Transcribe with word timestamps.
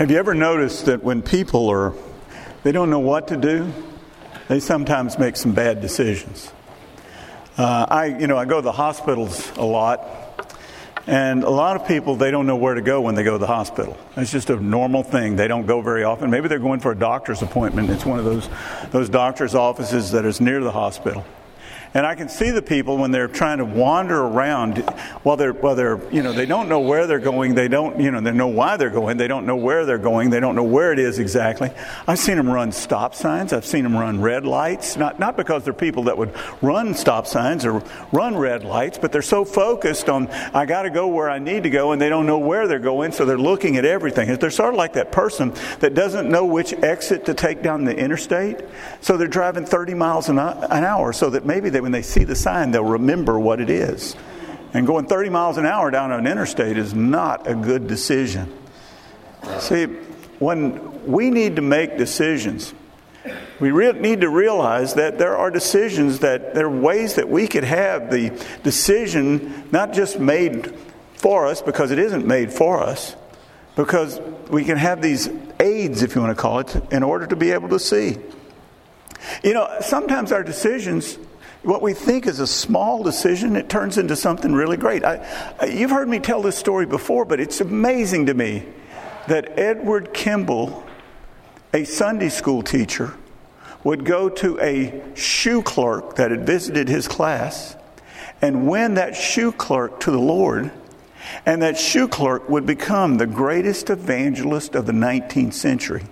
Have 0.00 0.10
you 0.10 0.16
ever 0.16 0.32
noticed 0.32 0.86
that 0.86 1.04
when 1.04 1.20
people 1.20 1.68
are, 1.68 1.92
they 2.62 2.72
don't 2.72 2.88
know 2.88 3.00
what 3.00 3.28
to 3.28 3.36
do, 3.36 3.70
they 4.48 4.58
sometimes 4.58 5.18
make 5.18 5.36
some 5.36 5.52
bad 5.52 5.82
decisions. 5.82 6.50
Uh, 7.58 7.84
I, 7.86 8.06
you 8.06 8.26
know, 8.26 8.38
I 8.38 8.46
go 8.46 8.56
to 8.56 8.62
the 8.62 8.72
hospitals 8.72 9.54
a 9.58 9.62
lot, 9.62 10.02
and 11.06 11.44
a 11.44 11.50
lot 11.50 11.76
of 11.76 11.86
people 11.86 12.16
they 12.16 12.30
don't 12.30 12.46
know 12.46 12.56
where 12.56 12.72
to 12.72 12.80
go 12.80 13.02
when 13.02 13.14
they 13.14 13.24
go 13.24 13.32
to 13.32 13.38
the 13.38 13.46
hospital. 13.46 13.94
It's 14.16 14.32
just 14.32 14.48
a 14.48 14.56
normal 14.56 15.02
thing. 15.02 15.36
They 15.36 15.48
don't 15.48 15.66
go 15.66 15.82
very 15.82 16.02
often. 16.02 16.30
Maybe 16.30 16.48
they're 16.48 16.58
going 16.58 16.80
for 16.80 16.92
a 16.92 16.98
doctor's 16.98 17.42
appointment. 17.42 17.90
It's 17.90 18.06
one 18.06 18.18
of 18.18 18.24
those 18.24 18.48
those 18.92 19.10
doctor's 19.10 19.54
offices 19.54 20.12
that 20.12 20.24
is 20.24 20.40
near 20.40 20.60
the 20.60 20.72
hospital. 20.72 21.26
And 21.92 22.06
I 22.06 22.14
can 22.14 22.28
see 22.28 22.50
the 22.50 22.62
people 22.62 22.98
when 22.98 23.10
they're 23.10 23.26
trying 23.26 23.58
to 23.58 23.64
wander 23.64 24.20
around 24.20 24.78
while 25.24 25.36
they're, 25.36 25.52
while 25.52 25.74
they're, 25.74 26.00
you 26.12 26.22
know, 26.22 26.32
they 26.32 26.46
don't 26.46 26.68
know 26.68 26.78
where 26.78 27.08
they're 27.08 27.18
going. 27.18 27.56
They 27.56 27.66
don't, 27.66 27.98
you 28.00 28.12
know, 28.12 28.20
they 28.20 28.30
know 28.30 28.46
why 28.46 28.76
they're 28.76 28.90
going. 28.90 29.16
They 29.16 29.26
don't 29.26 29.44
know 29.44 29.56
where 29.56 29.84
they're 29.84 29.98
going. 29.98 30.30
They 30.30 30.38
don't 30.38 30.54
know 30.54 30.62
where 30.62 30.92
it 30.92 31.00
is 31.00 31.18
exactly. 31.18 31.72
I've 32.06 32.20
seen 32.20 32.36
them 32.36 32.48
run 32.48 32.70
stop 32.70 33.16
signs. 33.16 33.52
I've 33.52 33.66
seen 33.66 33.82
them 33.82 33.96
run 33.96 34.20
red 34.20 34.46
lights. 34.46 34.96
Not, 34.96 35.18
not 35.18 35.36
because 35.36 35.64
they're 35.64 35.72
people 35.72 36.04
that 36.04 36.16
would 36.16 36.32
run 36.62 36.94
stop 36.94 37.26
signs 37.26 37.64
or 37.64 37.82
run 38.12 38.36
red 38.36 38.62
lights, 38.62 38.96
but 38.96 39.10
they're 39.10 39.20
so 39.20 39.44
focused 39.44 40.08
on, 40.08 40.28
I 40.54 40.66
got 40.66 40.82
to 40.82 40.90
go 40.90 41.08
where 41.08 41.28
I 41.28 41.40
need 41.40 41.64
to 41.64 41.70
go, 41.70 41.90
and 41.90 42.00
they 42.00 42.08
don't 42.08 42.26
know 42.26 42.38
where 42.38 42.68
they're 42.68 42.78
going, 42.78 43.10
so 43.10 43.24
they're 43.24 43.36
looking 43.36 43.76
at 43.76 43.84
everything. 43.84 44.32
They're 44.36 44.50
sort 44.50 44.74
of 44.74 44.78
like 44.78 44.92
that 44.92 45.10
person 45.10 45.52
that 45.80 45.94
doesn't 45.94 46.30
know 46.30 46.44
which 46.44 46.72
exit 46.72 47.24
to 47.24 47.34
take 47.34 47.62
down 47.62 47.84
the 47.84 47.96
interstate. 47.96 48.60
So 49.00 49.16
they're 49.16 49.26
driving 49.26 49.66
30 49.66 49.94
miles 49.94 50.28
an 50.28 50.38
hour 50.38 51.12
so 51.12 51.30
that 51.30 51.44
maybe 51.44 51.68
they 51.68 51.79
when 51.80 51.92
they 51.92 52.02
see 52.02 52.24
the 52.24 52.36
sign, 52.36 52.70
they'll 52.70 52.84
remember 52.84 53.38
what 53.38 53.60
it 53.60 53.70
is. 53.70 54.16
And 54.72 54.86
going 54.86 55.06
30 55.06 55.30
miles 55.30 55.56
an 55.56 55.66
hour 55.66 55.90
down 55.90 56.12
an 56.12 56.26
interstate 56.26 56.78
is 56.78 56.94
not 56.94 57.46
a 57.48 57.54
good 57.54 57.86
decision. 57.86 58.52
See, 59.58 59.86
when 60.38 61.06
we 61.10 61.30
need 61.30 61.56
to 61.56 61.62
make 61.62 61.98
decisions, 61.98 62.72
we 63.58 63.70
re- 63.70 63.92
need 63.92 64.22
to 64.22 64.30
realize 64.30 64.94
that 64.94 65.18
there 65.18 65.36
are 65.36 65.50
decisions 65.50 66.20
that 66.20 66.54
there 66.54 66.66
are 66.66 66.80
ways 66.80 67.16
that 67.16 67.28
we 67.28 67.46
could 67.46 67.64
have 67.64 68.10
the 68.10 68.30
decision 68.62 69.68
not 69.70 69.92
just 69.92 70.18
made 70.18 70.74
for 71.14 71.46
us 71.46 71.60
because 71.60 71.90
it 71.90 71.98
isn't 71.98 72.26
made 72.26 72.52
for 72.52 72.82
us, 72.82 73.14
because 73.76 74.20
we 74.48 74.64
can 74.64 74.78
have 74.78 75.02
these 75.02 75.28
aids, 75.60 76.02
if 76.02 76.14
you 76.14 76.22
want 76.22 76.34
to 76.34 76.40
call 76.40 76.60
it, 76.60 76.74
in 76.90 77.02
order 77.02 77.26
to 77.26 77.36
be 77.36 77.50
able 77.50 77.68
to 77.68 77.78
see. 77.78 78.16
You 79.44 79.52
know, 79.52 79.68
sometimes 79.80 80.32
our 80.32 80.42
decisions 80.42 81.18
what 81.62 81.82
we 81.82 81.92
think 81.92 82.26
is 82.26 82.40
a 82.40 82.46
small 82.46 83.02
decision, 83.02 83.56
it 83.56 83.68
turns 83.68 83.98
into 83.98 84.16
something 84.16 84.52
really 84.52 84.76
great. 84.76 85.04
I, 85.04 85.66
you've 85.66 85.90
heard 85.90 86.08
me 86.08 86.18
tell 86.18 86.42
this 86.42 86.56
story 86.56 86.86
before, 86.86 87.24
but 87.24 87.40
it's 87.40 87.60
amazing 87.60 88.26
to 88.26 88.34
me 88.34 88.64
that 89.28 89.58
Edward 89.58 90.14
Kimball, 90.14 90.84
a 91.74 91.84
Sunday 91.84 92.30
school 92.30 92.62
teacher, 92.62 93.14
would 93.84 94.04
go 94.04 94.28
to 94.28 94.58
a 94.60 95.02
shoe 95.14 95.62
clerk 95.62 96.16
that 96.16 96.30
had 96.30 96.46
visited 96.46 96.88
his 96.88 97.08
class 97.08 97.76
and 98.42 98.68
win 98.68 98.94
that 98.94 99.14
shoe 99.14 99.52
clerk 99.52 100.00
to 100.00 100.10
the 100.10 100.18
Lord. 100.18 100.70
And 101.44 101.62
that 101.62 101.78
shoe 101.78 102.08
clerk 102.08 102.48
would 102.48 102.66
become 102.66 103.18
the 103.18 103.26
greatest 103.26 103.90
evangelist 103.90 104.74
of 104.74 104.86
the 104.86 104.92
19th 104.92 105.52
century 105.52 106.02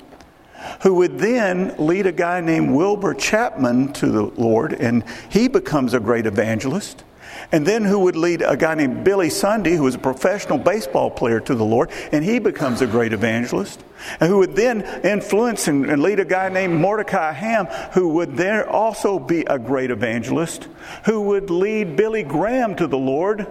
who 0.83 0.95
would 0.95 1.19
then 1.19 1.75
lead 1.79 2.07
a 2.07 2.13
guy 2.13 2.41
named 2.41 2.75
Wilbur 2.75 3.15
Chapman 3.15 3.93
to 3.95 4.07
the 4.07 4.23
Lord, 4.23 4.73
and 4.73 5.05
he 5.29 5.49
becomes 5.49 5.95
a 5.95 6.01
great 6.01 6.27
evangelist. 6.27 7.05
And 7.51 7.67
then 7.67 7.85
who 7.85 8.01
would 8.01 8.17
lead 8.17 8.43
a 8.43 8.57
guy 8.57 8.75
named 8.75 9.05
Billy 9.05 9.31
Sunday, 9.31 9.75
who 9.75 9.85
was 9.85 9.95
a 9.95 9.99
professional 9.99 10.59
baseball 10.59 11.11
player, 11.11 11.41
to 11.41 11.55
the 11.55 11.65
Lord, 11.65 11.91
and 12.13 12.25
he 12.25 12.39
becomes 12.39 12.83
a 12.83 12.87
great 12.87 13.13
evangelist. 13.13 13.83
And 14.21 14.29
who 14.29 14.39
would 14.39 14.55
then 14.55 14.83
influence 15.05 15.67
and, 15.69 15.87
and 15.87 16.03
lead 16.03 16.21
a 16.21 16.25
guy 16.25 16.49
named 16.49 16.79
Mordecai 16.79 17.33
Ham, 17.33 17.67
who 17.93 18.09
would 18.11 18.37
then 18.37 18.65
also 18.65 19.19
be 19.19 19.43
a 19.43 19.59
great 19.59 19.91
evangelist, 19.91 20.69
who 21.07 21.23
would 21.23 21.49
lead 21.49 21.97
Billy 21.97 22.23
Graham 22.23 22.75
to 22.77 22.87
the 22.87 22.99
Lord, 22.99 23.47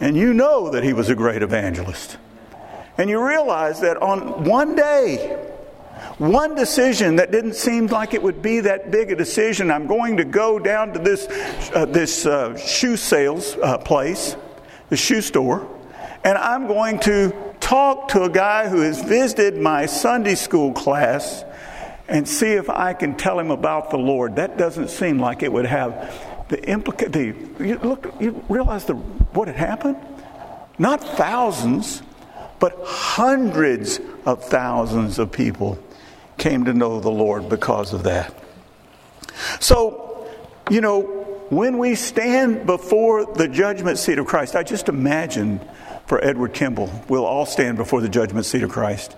and 0.00 0.16
you 0.16 0.32
know 0.32 0.70
that 0.70 0.84
he 0.84 0.92
was 0.92 1.08
a 1.08 1.14
great 1.14 1.42
evangelist. 1.42 2.18
And 2.98 3.10
you 3.10 3.26
realize 3.26 3.80
that 3.80 3.96
on 3.96 4.44
one 4.44 4.76
day, 4.76 5.49
one 6.18 6.54
decision 6.54 7.16
that 7.16 7.30
didn't 7.30 7.54
seem 7.54 7.86
like 7.86 8.14
it 8.14 8.22
would 8.22 8.42
be 8.42 8.60
that 8.60 8.90
big 8.90 9.10
a 9.10 9.16
decision. 9.16 9.70
I'm 9.70 9.86
going 9.86 10.18
to 10.18 10.24
go 10.24 10.58
down 10.58 10.92
to 10.92 10.98
this, 10.98 11.26
uh, 11.74 11.86
this 11.86 12.26
uh, 12.26 12.56
shoe 12.56 12.96
sales 12.96 13.56
uh, 13.56 13.78
place, 13.78 14.36
the 14.90 14.96
shoe 14.96 15.22
store, 15.22 15.66
and 16.24 16.36
I'm 16.36 16.66
going 16.66 16.98
to 17.00 17.32
talk 17.60 18.08
to 18.08 18.24
a 18.24 18.28
guy 18.28 18.68
who 18.68 18.80
has 18.80 19.02
visited 19.02 19.56
my 19.56 19.86
Sunday 19.86 20.34
school 20.34 20.72
class 20.72 21.44
and 22.08 22.28
see 22.28 22.48
if 22.48 22.68
I 22.68 22.92
can 22.92 23.16
tell 23.16 23.38
him 23.38 23.50
about 23.50 23.90
the 23.90 23.98
Lord. 23.98 24.36
That 24.36 24.58
doesn't 24.58 24.88
seem 24.88 25.18
like 25.18 25.42
it 25.42 25.52
would 25.52 25.66
have 25.66 26.46
the 26.48 26.58
implica- 26.58 27.12
the 27.12 27.64
you 27.64 27.78
look 27.78 28.12
you 28.20 28.44
realize 28.48 28.84
the 28.84 28.94
what 28.94 29.48
had 29.48 29.56
happened? 29.56 29.96
Not 30.78 31.00
thousands, 31.16 32.02
but 32.58 32.76
hundreds 32.84 34.00
of 34.26 34.44
thousands 34.44 35.18
of 35.18 35.30
people 35.30 35.78
came 36.40 36.64
to 36.64 36.72
know 36.72 36.98
the 36.98 37.10
Lord 37.10 37.48
because 37.48 37.92
of 37.92 38.02
that. 38.04 38.34
So, 39.60 40.26
you 40.70 40.80
know, 40.80 41.02
when 41.50 41.78
we 41.78 41.94
stand 41.94 42.66
before 42.66 43.26
the 43.26 43.46
judgment 43.46 43.98
seat 43.98 44.18
of 44.18 44.26
Christ, 44.26 44.56
I 44.56 44.62
just 44.62 44.88
imagine 44.88 45.60
for 46.06 46.22
Edward 46.24 46.54
Kimball, 46.54 46.90
we'll 47.08 47.26
all 47.26 47.46
stand 47.46 47.76
before 47.76 48.00
the 48.00 48.08
judgment 48.08 48.46
seat 48.46 48.62
of 48.62 48.70
Christ. 48.70 49.16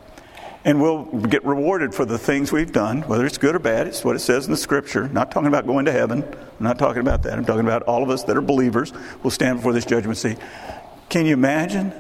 And 0.65 0.81
we'll 0.81 1.05
get 1.05 1.45
rewarded 1.45 1.95
for 1.95 2.05
the 2.05 2.19
things 2.19 2.53
we've 2.53 2.71
done, 2.71 3.03
whether 3.03 3.27
it's 3.27 3.39
good 3.39 3.57
or 3.57 3.59
bad. 3.59 3.87
It's 3.87 4.05
what 4.05 4.15
it 4.15 4.21
says 4.21 4.45
in 4.45 4.51
the 4.53 4.57
scripture. 4.57 5.05
I'm 5.05 5.13
not 5.13 5.31
talking 5.31 5.49
about 5.49 5.67
going 5.67 5.87
to 5.87 5.93
heaven. 5.93 6.23
I'm 6.23 6.65
not 6.65 6.79
talking 6.79 7.01
about 7.01 7.23
that. 7.25 7.33
I'm 7.37 7.45
talking 7.45 7.65
about 7.65 7.83
all 7.83 8.03
of 8.03 8.11
us 8.11 8.25
that 8.25 8.37
are 8.37 8.43
believers 8.43 8.93
will 9.23 9.31
stand 9.31 9.59
before 9.59 9.73
this 9.73 9.85
judgment 9.85 10.19
seat. 10.19 10.39
Can 11.09 11.27
you 11.27 11.33
imagine? 11.33 11.93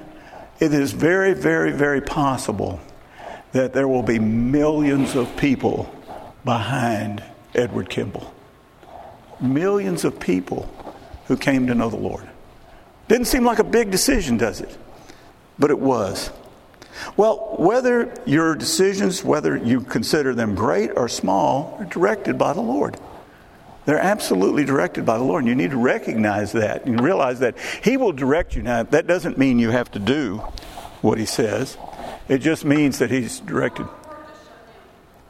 It 0.60 0.72
is 0.72 0.92
very, 0.92 1.34
very, 1.34 1.72
very 1.72 2.00
possible 2.00 2.80
that 3.52 3.72
there 3.72 3.86
will 3.86 4.02
be 4.02 4.18
millions 4.18 5.14
of 5.14 5.36
people 5.36 5.94
behind 6.44 7.22
Edward 7.54 7.90
Kimball. 7.90 8.32
Millions 9.40 10.04
of 10.04 10.18
people 10.18 10.68
who 11.26 11.36
came 11.36 11.66
to 11.66 11.74
know 11.74 11.90
the 11.90 11.96
Lord. 11.96 12.28
Didn't 13.08 13.26
seem 13.26 13.44
like 13.44 13.58
a 13.58 13.64
big 13.64 13.90
decision, 13.90 14.36
does 14.36 14.60
it? 14.60 14.76
But 15.58 15.70
it 15.70 15.78
was. 15.78 16.30
Well, 17.16 17.54
whether 17.58 18.14
your 18.26 18.54
decisions, 18.54 19.24
whether 19.24 19.56
you 19.56 19.80
consider 19.80 20.34
them 20.34 20.54
great 20.54 20.90
or 20.96 21.08
small, 21.08 21.76
are 21.78 21.84
directed 21.84 22.38
by 22.38 22.52
the 22.52 22.60
Lord. 22.60 22.98
They're 23.84 23.98
absolutely 23.98 24.64
directed 24.64 25.04
by 25.04 25.18
the 25.18 25.24
Lord, 25.24 25.42
and 25.42 25.48
you 25.48 25.56
need 25.56 25.72
to 25.72 25.76
recognize 25.76 26.52
that 26.52 26.84
and 26.86 27.00
realize 27.00 27.40
that 27.40 27.58
He 27.82 27.96
will 27.96 28.12
direct 28.12 28.54
you. 28.54 28.62
Now, 28.62 28.84
that 28.84 29.06
doesn't 29.06 29.38
mean 29.38 29.58
you 29.58 29.70
have 29.70 29.90
to 29.92 29.98
do 29.98 30.38
what 31.00 31.18
He 31.18 31.26
says, 31.26 31.76
it 32.28 32.38
just 32.38 32.64
means 32.64 32.98
that 32.98 33.10
he's 33.10 33.40
directed. 33.40 33.86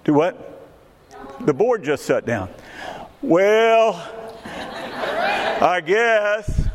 Do 0.05 0.15
what? 0.15 0.49
The 1.41 1.55
board 1.55 1.85
just 1.85 2.07
shut 2.07 2.27
down. 2.27 2.51
Well, 3.21 3.95
I 4.45 5.81
guess 5.85 6.69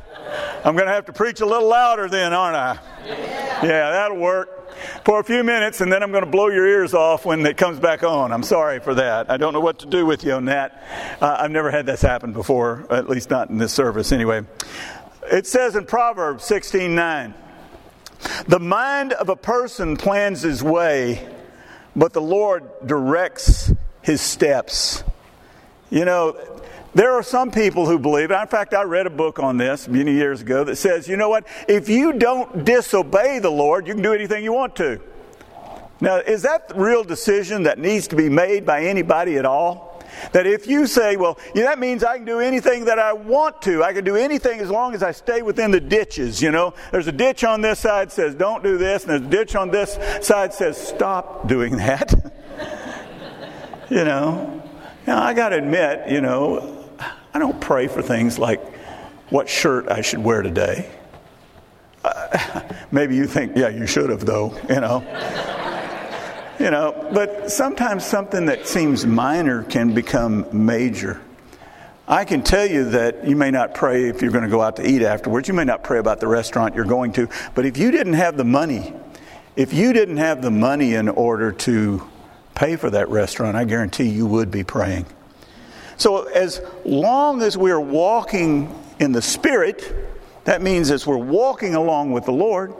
I'm 0.63 0.75
going 0.75 0.87
to 0.87 0.93
have 0.93 1.05
to 1.05 1.13
preach 1.13 1.41
a 1.41 1.45
little 1.45 1.67
louder 1.67 2.09
then, 2.09 2.33
aren't 2.33 2.55
I? 2.55 2.79
Yeah, 3.63 3.91
that'll 3.91 4.17
work 4.17 4.57
for 5.05 5.19
a 5.19 5.23
few 5.23 5.43
minutes, 5.43 5.81
and 5.81 5.91
then 5.91 6.03
I'm 6.03 6.11
going 6.11 6.23
to 6.23 6.29
blow 6.29 6.47
your 6.47 6.67
ears 6.67 6.93
off 6.93 7.25
when 7.25 7.45
it 7.45 7.57
comes 7.57 7.79
back 7.79 8.03
on. 8.03 8.31
I'm 8.31 8.43
sorry 8.43 8.79
for 8.79 8.95
that. 8.95 9.29
I 9.29 9.37
don't 9.37 9.53
know 9.53 9.59
what 9.59 9.79
to 9.79 9.85
do 9.85 10.05
with 10.05 10.23
you 10.23 10.33
on 10.33 10.45
that. 10.45 10.83
Uh, 11.21 11.37
I've 11.39 11.51
never 11.51 11.71
had 11.71 11.85
this 11.85 12.01
happen 12.01 12.33
before, 12.33 12.85
at 12.89 13.09
least 13.09 13.29
not 13.29 13.49
in 13.49 13.57
this 13.57 13.73
service 13.73 14.11
anyway. 14.11 14.43
It 15.31 15.47
says 15.47 15.75
in 15.75 15.85
Proverbs 15.85 16.43
16 16.45 16.93
9. 16.93 17.33
The 18.47 18.59
mind 18.59 19.13
of 19.13 19.29
a 19.29 19.35
person 19.35 19.97
plans 19.97 20.41
his 20.41 20.63
way, 20.63 21.27
but 21.95 22.13
the 22.13 22.21
Lord 22.21 22.63
directs 22.85 23.71
his 24.01 24.21
steps. 24.21 25.03
You 25.89 26.05
know, 26.05 26.37
there 26.95 27.13
are 27.13 27.23
some 27.23 27.51
people 27.51 27.85
who 27.85 27.99
believe, 27.99 28.31
in 28.31 28.47
fact, 28.47 28.73
I 28.73 28.83
read 28.83 29.05
a 29.05 29.11
book 29.11 29.37
on 29.39 29.57
this 29.57 29.87
many 29.87 30.13
years 30.13 30.41
ago 30.41 30.63
that 30.63 30.77
says, 30.77 31.07
you 31.07 31.15
know 31.15 31.29
what? 31.29 31.45
If 31.67 31.89
you 31.89 32.13
don't 32.13 32.65
disobey 32.65 33.39
the 33.39 33.51
Lord, 33.51 33.87
you 33.87 33.93
can 33.93 34.01
do 34.01 34.13
anything 34.13 34.43
you 34.43 34.53
want 34.53 34.75
to. 34.77 34.99
Now, 35.99 36.17
is 36.17 36.43
that 36.43 36.69
the 36.69 36.75
real 36.75 37.03
decision 37.03 37.63
that 37.63 37.79
needs 37.79 38.07
to 38.09 38.15
be 38.15 38.29
made 38.29 38.65
by 38.65 38.85
anybody 38.85 39.37
at 39.37 39.45
all? 39.45 39.86
That 40.31 40.47
if 40.47 40.67
you 40.67 40.87
say, 40.87 41.15
well, 41.15 41.37
that 41.55 41.79
means 41.79 42.03
I 42.03 42.17
can 42.17 42.25
do 42.25 42.39
anything 42.39 42.85
that 42.85 42.99
I 42.99 43.13
want 43.13 43.61
to. 43.63 43.83
I 43.83 43.93
can 43.93 44.03
do 44.03 44.15
anything 44.15 44.59
as 44.59 44.69
long 44.69 44.93
as 44.93 45.03
I 45.03 45.11
stay 45.11 45.41
within 45.41 45.71
the 45.71 45.79
ditches, 45.79 46.41
you 46.41 46.51
know. 46.51 46.73
There's 46.91 47.07
a 47.07 47.11
ditch 47.11 47.43
on 47.43 47.61
this 47.61 47.79
side 47.79 48.11
says 48.11 48.35
don't 48.35 48.63
do 48.63 48.77
this, 48.77 49.03
and 49.03 49.11
there's 49.11 49.21
a 49.21 49.25
ditch 49.25 49.55
on 49.55 49.69
this 49.69 49.97
side 50.25 50.53
says 50.53 50.77
stop 50.77 51.47
doing 51.47 51.77
that. 51.77 52.13
you 53.89 54.03
know. 54.03 54.63
Now 55.05 55.23
I 55.23 55.33
gotta 55.33 55.57
admit, 55.57 56.09
you 56.09 56.21
know, 56.21 56.85
I 57.33 57.39
don't 57.39 57.59
pray 57.61 57.87
for 57.87 58.01
things 58.01 58.37
like 58.37 58.61
what 59.29 59.47
shirt 59.47 59.89
I 59.89 60.01
should 60.01 60.23
wear 60.23 60.41
today. 60.41 60.89
Uh, 62.03 62.61
maybe 62.91 63.15
you 63.15 63.25
think, 63.25 63.55
yeah, 63.55 63.69
you 63.69 63.87
should 63.87 64.09
have 64.09 64.25
though, 64.25 64.57
you 64.69 64.81
know. 64.81 65.56
You 66.59 66.71
know, 66.71 67.09
but 67.13 67.51
sometimes 67.51 68.03
something 68.03 68.47
that 68.47 68.67
seems 68.67 69.05
minor 69.05 69.63
can 69.63 69.93
become 69.93 70.47
major. 70.51 71.21
I 72.07 72.25
can 72.25 72.41
tell 72.41 72.65
you 72.65 72.85
that 72.91 73.27
you 73.27 73.35
may 73.35 73.51
not 73.51 73.75
pray 73.75 74.09
if 74.09 74.23
you're 74.23 74.31
going 74.31 74.43
to 74.43 74.49
go 74.49 74.61
out 74.61 74.77
to 74.77 74.89
eat 74.89 75.03
afterwards. 75.03 75.47
You 75.47 75.53
may 75.53 75.65
not 75.65 75.83
pray 75.83 75.99
about 75.99 76.19
the 76.19 76.27
restaurant 76.27 76.73
you're 76.73 76.85
going 76.85 77.11
to. 77.13 77.29
But 77.53 77.67
if 77.67 77.77
you 77.77 77.91
didn't 77.91 78.13
have 78.13 78.37
the 78.37 78.43
money, 78.43 78.91
if 79.55 79.71
you 79.71 79.93
didn't 79.93 80.17
have 80.17 80.41
the 80.41 80.49
money 80.49 80.95
in 80.95 81.09
order 81.09 81.51
to 81.51 82.07
pay 82.55 82.75
for 82.75 82.89
that 82.89 83.09
restaurant, 83.09 83.55
I 83.55 83.65
guarantee 83.65 84.07
you 84.09 84.25
would 84.25 84.49
be 84.49 84.63
praying. 84.63 85.05
So, 85.97 86.23
as 86.23 86.61
long 86.85 87.41
as 87.41 87.57
we're 87.57 87.79
walking 87.79 88.73
in 88.99 89.11
the 89.11 89.21
Spirit, 89.21 89.93
that 90.45 90.61
means 90.61 90.89
as 90.89 91.05
we're 91.05 91.17
walking 91.17 91.75
along 91.75 92.13
with 92.13 92.25
the 92.25 92.31
Lord, 92.31 92.73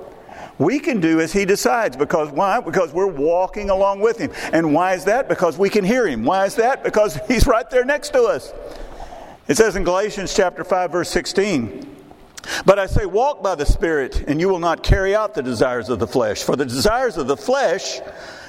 we 0.60 0.80
can 0.80 1.00
do 1.00 1.20
as 1.20 1.34
He 1.34 1.46
decides. 1.46 1.96
Because 1.98 2.30
why? 2.32 2.60
Because 2.60 2.94
we're 2.94 3.08
walking 3.08 3.70
along 3.70 4.02
with 4.02 4.18
Him. 4.18 4.32
And 4.54 4.74
why 4.74 4.94
is 4.94 5.06
that? 5.06 5.30
Because 5.30 5.58
we 5.58 5.70
can 5.70 5.84
hear 5.84 6.08
Him. 6.08 6.24
Why 6.24 6.46
is 6.46 6.56
that? 6.56 6.84
Because 6.84 7.20
He's 7.28 7.48
right 7.48 7.70
there 7.70 7.86
next 7.86 8.10
to 8.10 8.24
us. 8.24 8.54
It 9.48 9.56
says 9.56 9.76
in 9.76 9.84
Galatians 9.84 10.34
chapter 10.36 10.64
5, 10.64 10.92
verse 10.92 11.10
16, 11.10 11.96
but 12.66 12.80
I 12.80 12.86
say, 12.86 13.06
walk 13.06 13.44
by 13.44 13.56
the 13.56 13.66
Spirit, 13.66 14.24
and 14.28 14.40
you 14.40 14.50
will 14.50 14.60
not 14.60 14.84
carry 14.84 15.16
out 15.16 15.34
the 15.34 15.44
desires 15.44 15.90
of 15.90 16.00
the 16.00 16.08
flesh. 16.08 16.44
For 16.44 16.56
the 16.56 16.66
desires 16.66 17.18
of 17.18 17.28
the 17.28 17.38
flesh 17.38 18.00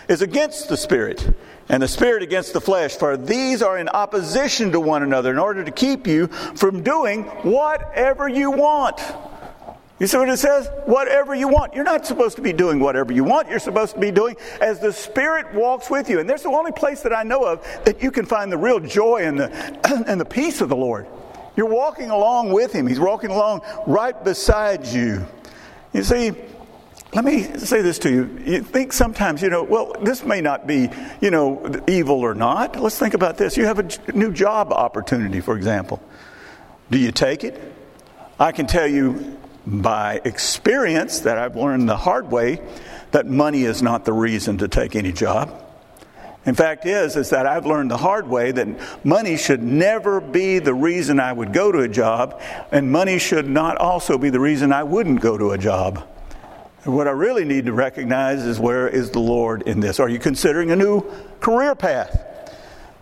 is 0.08 0.22
against 0.22 0.68
the 0.68 0.76
Spirit, 0.76 1.34
and 1.68 1.82
the 1.82 1.88
Spirit 1.88 2.22
against 2.22 2.52
the 2.52 2.60
flesh. 2.60 2.96
For 2.96 3.16
these 3.16 3.62
are 3.62 3.78
in 3.78 3.88
opposition 3.88 4.72
to 4.72 4.80
one 4.80 5.02
another 5.02 5.30
in 5.30 5.38
order 5.38 5.64
to 5.64 5.70
keep 5.70 6.06
you 6.06 6.28
from 6.28 6.82
doing 6.82 7.24
whatever 7.42 8.28
you 8.28 8.50
want. 8.50 9.00
You 9.98 10.06
see 10.06 10.16
what 10.16 10.28
it 10.28 10.36
says? 10.36 10.70
Whatever 10.84 11.34
you 11.34 11.48
want. 11.48 11.74
You're 11.74 11.84
not 11.84 12.06
supposed 12.06 12.36
to 12.36 12.42
be 12.42 12.52
doing 12.52 12.78
whatever 12.78 13.12
you 13.12 13.24
want. 13.24 13.48
You're 13.48 13.58
supposed 13.58 13.94
to 13.94 14.00
be 14.00 14.12
doing 14.12 14.36
as 14.60 14.78
the 14.78 14.92
Spirit 14.92 15.52
walks 15.52 15.90
with 15.90 16.08
you. 16.08 16.20
And 16.20 16.30
there's 16.30 16.42
the 16.42 16.50
only 16.50 16.70
place 16.70 17.02
that 17.02 17.12
I 17.12 17.24
know 17.24 17.44
of 17.44 17.62
that 17.84 18.00
you 18.00 18.12
can 18.12 18.24
find 18.24 18.52
the 18.52 18.58
real 18.58 18.78
joy 18.78 19.24
and 19.24 19.38
the, 19.38 20.04
and 20.08 20.20
the 20.20 20.24
peace 20.24 20.60
of 20.60 20.68
the 20.68 20.76
Lord. 20.76 21.08
You're 21.56 21.66
walking 21.66 22.10
along 22.10 22.52
with 22.52 22.72
Him, 22.72 22.86
He's 22.86 23.00
walking 23.00 23.30
along 23.30 23.62
right 23.88 24.22
beside 24.22 24.86
you. 24.86 25.26
You 25.92 26.04
see, 26.04 26.32
let 27.12 27.24
me 27.24 27.42
say 27.58 27.82
this 27.82 27.98
to 28.00 28.10
you. 28.10 28.40
You 28.44 28.62
think 28.62 28.92
sometimes, 28.92 29.42
you 29.42 29.50
know, 29.50 29.64
well, 29.64 29.96
this 30.02 30.22
may 30.22 30.40
not 30.40 30.68
be, 30.68 30.90
you 31.20 31.30
know, 31.32 31.82
evil 31.88 32.20
or 32.20 32.34
not. 32.34 32.76
Let's 32.76 32.98
think 32.98 33.14
about 33.14 33.38
this. 33.38 33.56
You 33.56 33.64
have 33.64 33.78
a 33.80 34.12
new 34.12 34.30
job 34.30 34.72
opportunity, 34.72 35.40
for 35.40 35.56
example. 35.56 36.00
Do 36.90 36.98
you 36.98 37.10
take 37.10 37.42
it? 37.42 37.60
I 38.38 38.52
can 38.52 38.68
tell 38.68 38.86
you 38.86 39.36
by 39.68 40.20
experience 40.24 41.20
that 41.20 41.38
I've 41.38 41.56
learned 41.56 41.88
the 41.88 41.96
hard 41.96 42.30
way 42.30 42.60
that 43.10 43.26
money 43.26 43.64
is 43.64 43.82
not 43.82 44.04
the 44.04 44.12
reason 44.12 44.58
to 44.58 44.68
take 44.68 44.96
any 44.96 45.12
job. 45.12 45.64
In 46.46 46.54
fact, 46.54 46.86
is 46.86 47.16
is 47.16 47.30
that 47.30 47.46
I've 47.46 47.66
learned 47.66 47.90
the 47.90 47.98
hard 47.98 48.26
way 48.26 48.52
that 48.52 49.04
money 49.04 49.36
should 49.36 49.62
never 49.62 50.20
be 50.20 50.58
the 50.58 50.72
reason 50.72 51.20
I 51.20 51.32
would 51.32 51.52
go 51.52 51.70
to 51.70 51.80
a 51.80 51.88
job, 51.88 52.40
and 52.72 52.90
money 52.90 53.18
should 53.18 53.48
not 53.48 53.76
also 53.76 54.16
be 54.16 54.30
the 54.30 54.40
reason 54.40 54.72
I 54.72 54.84
wouldn't 54.84 55.20
go 55.20 55.36
to 55.36 55.50
a 55.50 55.58
job. 55.58 56.08
And 56.84 56.94
what 56.94 57.06
I 57.06 57.10
really 57.10 57.44
need 57.44 57.66
to 57.66 57.72
recognize 57.74 58.46
is 58.46 58.58
where 58.58 58.88
is 58.88 59.10
the 59.10 59.18
Lord 59.18 59.62
in 59.62 59.80
this? 59.80 60.00
Are 60.00 60.08
you 60.08 60.18
considering 60.18 60.70
a 60.70 60.76
new 60.76 61.02
career 61.40 61.74
path? 61.74 62.24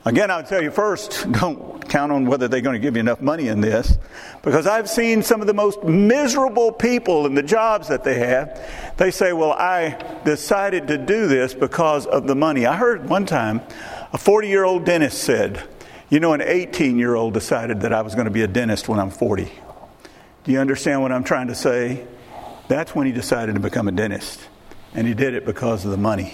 Again, 0.06 0.30
I'll 0.30 0.44
tell 0.44 0.62
you 0.62 0.70
first, 0.70 1.30
don't 1.32 1.88
count 1.88 2.12
on 2.12 2.26
whether 2.26 2.46
they're 2.46 2.60
going 2.60 2.74
to 2.74 2.80
give 2.80 2.94
you 2.94 3.00
enough 3.00 3.20
money 3.20 3.48
in 3.48 3.60
this, 3.60 3.98
because 4.44 4.64
I've 4.64 4.88
seen 4.88 5.20
some 5.20 5.40
of 5.40 5.48
the 5.48 5.52
most 5.52 5.82
miserable 5.82 6.70
people 6.70 7.26
in 7.26 7.34
the 7.34 7.42
jobs 7.42 7.88
that 7.88 8.04
they 8.04 8.20
have. 8.20 8.94
They 8.98 9.10
say, 9.10 9.32
Well, 9.32 9.52
I 9.52 10.20
decided 10.24 10.86
to 10.88 10.96
do 10.96 11.26
this 11.26 11.54
because 11.54 12.06
of 12.06 12.28
the 12.28 12.36
money. 12.36 12.66
I 12.66 12.76
heard 12.76 13.08
one 13.08 13.26
time 13.26 13.62
a 14.12 14.18
40 14.18 14.46
year 14.46 14.62
old 14.62 14.84
dentist 14.84 15.24
said, 15.24 15.64
You 16.08 16.20
know, 16.20 16.34
an 16.34 16.40
18 16.40 16.98
year 16.98 17.16
old 17.16 17.34
decided 17.34 17.80
that 17.80 17.92
I 17.92 18.02
was 18.02 18.14
going 18.14 18.26
to 18.26 18.30
be 18.30 18.42
a 18.42 18.48
dentist 18.48 18.88
when 18.88 19.00
I'm 19.00 19.10
40. 19.10 19.50
Do 20.44 20.52
you 20.52 20.60
understand 20.60 21.02
what 21.02 21.10
I'm 21.10 21.24
trying 21.24 21.48
to 21.48 21.56
say? 21.56 22.06
That's 22.68 22.94
when 22.94 23.08
he 23.08 23.12
decided 23.12 23.56
to 23.56 23.60
become 23.60 23.88
a 23.88 23.92
dentist. 23.92 24.38
And 24.94 25.04
he 25.04 25.14
did 25.14 25.34
it 25.34 25.44
because 25.44 25.84
of 25.84 25.90
the 25.90 25.96
money. 25.96 26.32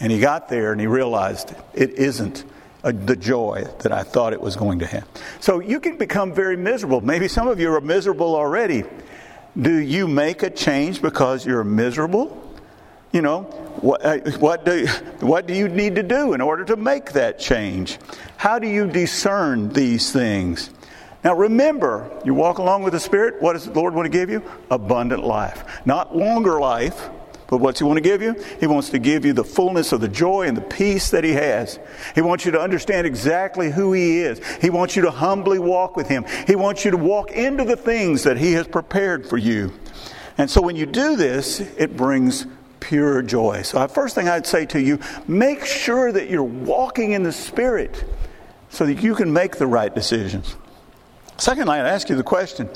And 0.00 0.10
he 0.10 0.18
got 0.18 0.48
there 0.48 0.72
and 0.72 0.80
he 0.80 0.88
realized 0.88 1.54
it 1.72 1.90
isn't 1.90 2.44
uh, 2.82 2.92
the 2.92 3.16
joy 3.16 3.64
that 3.80 3.92
I 3.92 4.02
thought 4.02 4.32
it 4.32 4.40
was 4.40 4.56
going 4.56 4.78
to 4.80 4.86
have. 4.86 5.06
So 5.40 5.60
you 5.60 5.80
can 5.80 5.98
become 5.98 6.32
very 6.32 6.56
miserable. 6.56 7.00
Maybe 7.00 7.28
some 7.28 7.48
of 7.48 7.60
you 7.60 7.72
are 7.74 7.80
miserable 7.80 8.34
already. 8.34 8.84
Do 9.60 9.76
you 9.76 10.06
make 10.06 10.42
a 10.42 10.50
change 10.50 11.02
because 11.02 11.44
you're 11.44 11.64
miserable? 11.64 12.36
You 13.12 13.22
know, 13.22 13.42
what, 13.80 14.04
uh, 14.04 14.18
what, 14.38 14.64
do, 14.64 14.86
what 15.20 15.46
do 15.46 15.54
you 15.54 15.68
need 15.68 15.96
to 15.96 16.02
do 16.02 16.32
in 16.32 16.40
order 16.40 16.64
to 16.66 16.76
make 16.76 17.12
that 17.12 17.38
change? 17.38 17.98
How 18.36 18.58
do 18.58 18.68
you 18.68 18.86
discern 18.86 19.70
these 19.70 20.12
things? 20.12 20.70
Now 21.24 21.34
remember, 21.34 22.10
you 22.24 22.32
walk 22.34 22.58
along 22.58 22.82
with 22.82 22.92
the 22.92 23.00
Spirit, 23.00 23.42
what 23.42 23.54
does 23.54 23.66
the 23.66 23.72
Lord 23.72 23.94
want 23.94 24.06
to 24.06 24.10
give 24.10 24.30
you? 24.30 24.42
Abundant 24.70 25.24
life. 25.24 25.64
Not 25.84 26.16
longer 26.16 26.60
life, 26.60 27.10
but 27.50 27.58
what's 27.58 27.80
He 27.80 27.84
want 27.84 27.96
to 27.96 28.00
give 28.00 28.22
you? 28.22 28.36
He 28.60 28.66
wants 28.66 28.90
to 28.90 28.98
give 28.98 29.24
you 29.24 29.32
the 29.32 29.44
fullness 29.44 29.92
of 29.92 30.00
the 30.00 30.08
joy 30.08 30.46
and 30.46 30.56
the 30.56 30.62
peace 30.62 31.10
that 31.10 31.24
He 31.24 31.32
has. 31.32 31.78
He 32.14 32.22
wants 32.22 32.44
you 32.44 32.52
to 32.52 32.60
understand 32.60 33.06
exactly 33.06 33.70
who 33.70 33.92
He 33.92 34.20
is. 34.20 34.40
He 34.60 34.70
wants 34.70 34.94
you 34.94 35.02
to 35.02 35.10
humbly 35.10 35.58
walk 35.58 35.96
with 35.96 36.08
Him. 36.08 36.24
He 36.46 36.54
wants 36.54 36.84
you 36.84 36.92
to 36.92 36.96
walk 36.96 37.32
into 37.32 37.64
the 37.64 37.76
things 37.76 38.22
that 38.22 38.38
He 38.38 38.52
has 38.52 38.68
prepared 38.68 39.28
for 39.28 39.36
you. 39.36 39.72
And 40.38 40.48
so 40.48 40.62
when 40.62 40.76
you 40.76 40.86
do 40.86 41.16
this, 41.16 41.60
it 41.60 41.96
brings 41.96 42.46
pure 42.78 43.20
joy. 43.20 43.62
So, 43.62 43.78
the 43.80 43.88
first 43.88 44.14
thing 44.14 44.28
I'd 44.28 44.46
say 44.46 44.64
to 44.66 44.80
you 44.80 45.00
make 45.28 45.64
sure 45.64 46.10
that 46.12 46.30
you're 46.30 46.42
walking 46.42 47.12
in 47.12 47.24
the 47.24 47.32
Spirit 47.32 48.04
so 48.70 48.86
that 48.86 49.02
you 49.02 49.14
can 49.14 49.32
make 49.32 49.56
the 49.56 49.66
right 49.66 49.94
decisions. 49.94 50.56
Secondly, 51.40 51.78
I'd 51.78 51.86
ask 51.86 52.10
you 52.10 52.16
the 52.16 52.22
question 52.22 52.68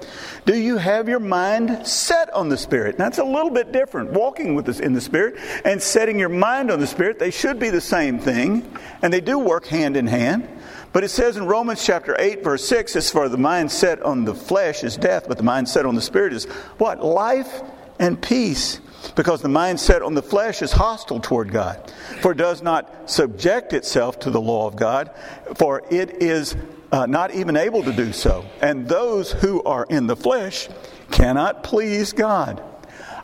Do 0.47 0.59
you 0.59 0.79
have 0.79 1.07
your 1.07 1.21
mind 1.21 1.87
set 1.87 2.33
on 2.33 2.49
the 2.49 2.57
Spirit? 2.57 2.97
That's 2.97 3.19
a 3.19 3.25
little 3.25 3.51
bit 3.51 3.73
different. 3.73 4.11
Walking 4.13 4.55
with 4.55 4.67
us 4.71 4.81
in 4.81 4.95
the 4.95 5.03
Spirit 5.03 5.37
and 5.67 5.83
setting 5.83 6.19
your 6.19 6.31
mind 6.31 6.71
on 6.71 6.81
the 6.81 6.87
Spirit, 6.87 7.19
they 7.19 7.31
should 7.31 7.59
be 7.59 7.69
the 7.69 7.83
same 7.83 8.19
thing, 8.19 8.67
and 9.03 9.13
they 9.13 9.21
do 9.21 9.39
work 9.39 9.67
hand 9.67 9.99
in 9.99 10.07
hand. 10.07 10.49
But 10.95 11.05
it 11.05 11.11
says 11.11 11.37
in 11.37 11.45
Romans 11.45 11.85
chapter 11.85 12.17
8, 12.19 12.43
verse 12.43 12.65
6, 12.67 12.97
it's 12.97 13.11
for 13.11 13.29
the 13.29 13.37
mind 13.37 13.71
set 13.71 14.01
on 14.03 14.25
the 14.25 14.35
flesh 14.35 14.83
is 14.83 14.97
death, 14.97 15.27
but 15.29 15.37
the 15.37 15.43
mind 15.43 15.69
set 15.69 15.85
on 15.85 15.95
the 15.95 16.01
Spirit 16.01 16.33
is 16.33 16.47
what? 16.79 17.05
Life 17.05 17.61
and 17.99 18.21
peace. 18.21 18.81
Because 19.17 19.43
the 19.43 19.49
mind 19.49 19.79
set 19.79 20.03
on 20.03 20.15
the 20.15 20.23
flesh 20.23 20.63
is 20.63 20.73
hostile 20.73 21.21
toward 21.21 21.53
God, 21.53 21.93
for 22.21 22.33
it 22.33 22.39
does 22.39 22.63
not 22.63 23.11
subject 23.11 23.73
itself 23.73 24.19
to 24.21 24.31
the 24.31 24.41
law 24.41 24.67
of 24.67 24.77
God, 24.77 25.11
for 25.57 25.83
it 25.91 26.23
is 26.23 26.57
uh, 26.91 27.07
not 27.07 27.35
even 27.35 27.57
able 27.57 27.83
to 27.83 27.93
do 27.93 28.13
so. 28.13 28.47
And 28.63 28.89
those 28.89 29.33
who 29.33 29.63
are 29.65 29.87
in 29.91 30.07
the 30.07 30.17
flesh 30.17 30.69
cannot 31.11 31.63
please 31.63 32.13
God. 32.13 32.63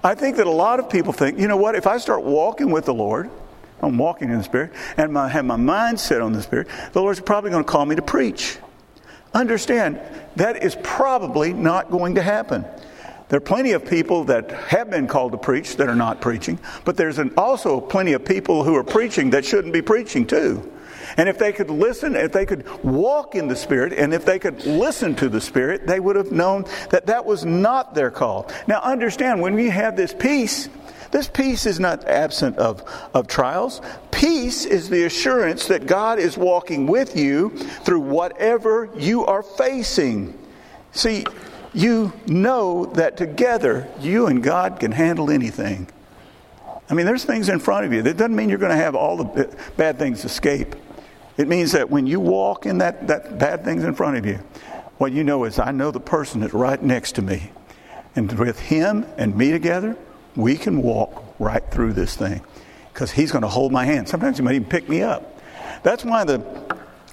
I 0.04 0.14
think 0.14 0.36
that 0.36 0.46
a 0.46 0.50
lot 0.50 0.80
of 0.80 0.90
people 0.90 1.12
think, 1.12 1.38
you 1.38 1.48
know 1.48 1.56
what, 1.56 1.74
if 1.74 1.86
I 1.86 1.98
start 1.98 2.24
walking 2.24 2.70
with 2.70 2.84
the 2.84 2.94
Lord, 2.94 3.30
I'm 3.80 3.96
walking 3.96 4.30
in 4.30 4.38
the 4.38 4.44
Spirit, 4.44 4.72
and 4.96 5.16
I 5.16 5.28
have 5.28 5.44
my 5.44 5.56
mind 5.56 5.98
set 5.98 6.20
on 6.20 6.32
the 6.32 6.42
Spirit, 6.42 6.68
the 6.92 7.00
Lord's 7.00 7.20
probably 7.20 7.50
going 7.50 7.64
to 7.64 7.70
call 7.70 7.86
me 7.86 7.96
to 7.96 8.02
preach. 8.02 8.58
Understand, 9.32 10.00
that 10.36 10.62
is 10.62 10.76
probably 10.82 11.52
not 11.52 11.90
going 11.90 12.16
to 12.16 12.22
happen. 12.22 12.64
There 13.30 13.36
are 13.36 13.40
plenty 13.40 13.72
of 13.72 13.86
people 13.86 14.24
that 14.24 14.50
have 14.50 14.90
been 14.90 15.06
called 15.06 15.32
to 15.32 15.38
preach 15.38 15.76
that 15.76 15.88
are 15.88 15.94
not 15.94 16.20
preaching, 16.20 16.58
but 16.84 16.96
there's 16.96 17.18
an, 17.18 17.32
also 17.36 17.80
plenty 17.80 18.12
of 18.12 18.24
people 18.24 18.64
who 18.64 18.74
are 18.74 18.82
preaching 18.82 19.30
that 19.30 19.44
shouldn't 19.44 19.72
be 19.72 19.82
preaching 19.82 20.26
too. 20.26 20.68
And 21.16 21.28
if 21.28 21.38
they 21.38 21.52
could 21.52 21.70
listen, 21.70 22.16
if 22.16 22.32
they 22.32 22.44
could 22.44 22.66
walk 22.82 23.36
in 23.36 23.46
the 23.46 23.54
Spirit, 23.54 23.92
and 23.92 24.12
if 24.12 24.24
they 24.24 24.40
could 24.40 24.64
listen 24.64 25.14
to 25.16 25.28
the 25.28 25.40
Spirit, 25.40 25.86
they 25.86 26.00
would 26.00 26.16
have 26.16 26.32
known 26.32 26.64
that 26.90 27.06
that 27.06 27.24
was 27.24 27.44
not 27.44 27.94
their 27.94 28.10
call. 28.10 28.50
Now, 28.66 28.80
understand, 28.80 29.40
when 29.40 29.54
we 29.54 29.68
have 29.68 29.96
this 29.96 30.12
peace, 30.12 30.68
this 31.12 31.28
peace 31.28 31.66
is 31.66 31.78
not 31.78 32.04
absent 32.06 32.58
of, 32.58 32.82
of 33.14 33.28
trials. 33.28 33.80
Peace 34.10 34.64
is 34.64 34.88
the 34.88 35.04
assurance 35.04 35.68
that 35.68 35.86
God 35.86 36.18
is 36.18 36.36
walking 36.36 36.88
with 36.88 37.16
you 37.16 37.50
through 37.84 38.00
whatever 38.00 38.90
you 38.96 39.24
are 39.26 39.44
facing. 39.44 40.36
See, 40.92 41.24
you 41.72 42.12
know 42.26 42.86
that 42.86 43.16
together 43.16 43.88
you 44.00 44.26
and 44.26 44.42
God 44.42 44.80
can 44.80 44.92
handle 44.92 45.30
anything. 45.30 45.88
I 46.88 46.94
mean, 46.94 47.06
there's 47.06 47.24
things 47.24 47.48
in 47.48 47.60
front 47.60 47.86
of 47.86 47.92
you. 47.92 48.02
That 48.02 48.16
doesn't 48.16 48.34
mean 48.34 48.48
you're 48.48 48.58
going 48.58 48.76
to 48.76 48.76
have 48.76 48.96
all 48.96 49.16
the 49.18 49.56
bad 49.76 49.98
things 49.98 50.24
escape. 50.24 50.74
It 51.36 51.46
means 51.46 51.72
that 51.72 51.88
when 51.88 52.06
you 52.06 52.18
walk 52.18 52.66
in 52.66 52.78
that, 52.78 53.06
that 53.06 53.38
bad 53.38 53.64
things 53.64 53.84
in 53.84 53.94
front 53.94 54.16
of 54.16 54.26
you, 54.26 54.40
what 54.98 55.12
you 55.12 55.22
know 55.22 55.44
is 55.44 55.58
I 55.58 55.70
know 55.70 55.90
the 55.90 56.00
person 56.00 56.40
that's 56.40 56.52
right 56.52 56.82
next 56.82 57.12
to 57.12 57.22
me. 57.22 57.52
And 58.16 58.30
with 58.38 58.58
him 58.58 59.06
and 59.16 59.36
me 59.36 59.52
together, 59.52 59.96
we 60.34 60.56
can 60.56 60.82
walk 60.82 61.36
right 61.38 61.62
through 61.70 61.92
this 61.92 62.16
thing 62.16 62.42
because 62.92 63.12
he's 63.12 63.30
going 63.30 63.42
to 63.42 63.48
hold 63.48 63.70
my 63.70 63.84
hand. 63.84 64.08
Sometimes 64.08 64.36
he 64.36 64.42
might 64.42 64.56
even 64.56 64.68
pick 64.68 64.88
me 64.88 65.02
up. 65.02 65.40
That's 65.84 66.04
why 66.04 66.24
the, 66.24 66.44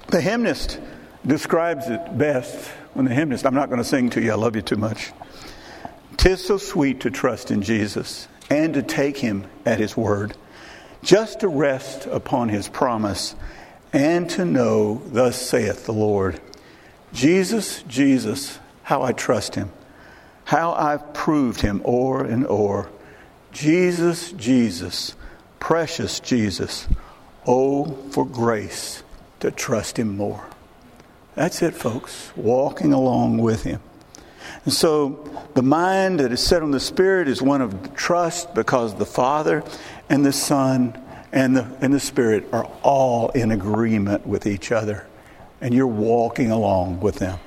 the 0.08 0.20
hymnist 0.20 0.80
describes 1.24 1.88
it 1.88 2.18
best 2.18 2.70
when 2.94 3.06
the 3.06 3.14
hymnist, 3.14 3.46
I'm 3.46 3.54
not 3.54 3.68
going 3.68 3.78
to 3.78 3.84
sing 3.84 4.10
to 4.10 4.20
you, 4.20 4.32
I 4.32 4.34
love 4.34 4.56
you 4.56 4.62
too 4.62 4.76
much. 4.76 5.12
Tis 6.16 6.44
so 6.44 6.58
sweet 6.58 7.00
to 7.00 7.10
trust 7.10 7.50
in 7.50 7.62
Jesus 7.62 8.28
and 8.50 8.74
to 8.74 8.82
take 8.82 9.18
him 9.18 9.44
at 9.64 9.78
his 9.78 9.96
word 9.96 10.36
just 11.02 11.40
to 11.40 11.48
rest 11.48 12.06
upon 12.06 12.48
his 12.48 12.68
promise 12.68 13.34
and 13.92 14.28
to 14.30 14.44
know, 14.44 15.00
thus 15.06 15.40
saith 15.40 15.86
the 15.86 15.92
Lord, 15.92 16.40
Jesus, 17.12 17.82
Jesus, 17.84 18.58
how 18.82 19.02
I 19.02 19.12
trust 19.12 19.54
him, 19.54 19.70
how 20.44 20.72
I've 20.72 21.14
proved 21.14 21.60
him 21.60 21.82
o'er 21.84 22.24
and 22.24 22.46
o'er. 22.46 22.90
Jesus, 23.52 24.32
Jesus, 24.32 25.14
precious 25.58 26.20
Jesus, 26.20 26.86
oh, 27.46 27.86
for 28.10 28.26
grace 28.26 29.02
to 29.40 29.50
trust 29.50 29.98
him 29.98 30.16
more. 30.16 30.44
That's 31.38 31.62
it, 31.62 31.72
folks, 31.72 32.32
walking 32.34 32.92
along 32.92 33.38
with 33.38 33.62
him. 33.62 33.80
And 34.64 34.74
so 34.74 35.24
the 35.54 35.62
mind 35.62 36.18
that 36.18 36.32
is 36.32 36.42
set 36.42 36.62
on 36.64 36.72
the 36.72 36.80
Spirit 36.80 37.28
is 37.28 37.40
one 37.40 37.62
of 37.62 37.94
trust 37.94 38.56
because 38.56 38.96
the 38.96 39.06
Father 39.06 39.62
and 40.10 40.26
the 40.26 40.32
Son 40.32 41.00
and 41.30 41.56
the, 41.56 41.76
and 41.80 41.94
the 41.94 42.00
Spirit 42.00 42.48
are 42.50 42.64
all 42.82 43.28
in 43.28 43.52
agreement 43.52 44.26
with 44.26 44.48
each 44.48 44.72
other. 44.72 45.06
And 45.60 45.72
you're 45.72 45.86
walking 45.86 46.50
along 46.50 46.98
with 46.98 47.20
them. 47.20 47.38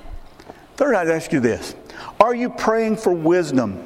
Third, 0.78 0.96
I'd 0.96 1.10
ask 1.10 1.34
you 1.34 1.42
this 1.42 1.76
Are 2.18 2.34
you 2.34 2.50
praying 2.50 2.96
for 2.96 3.12
wisdom? 3.12 3.86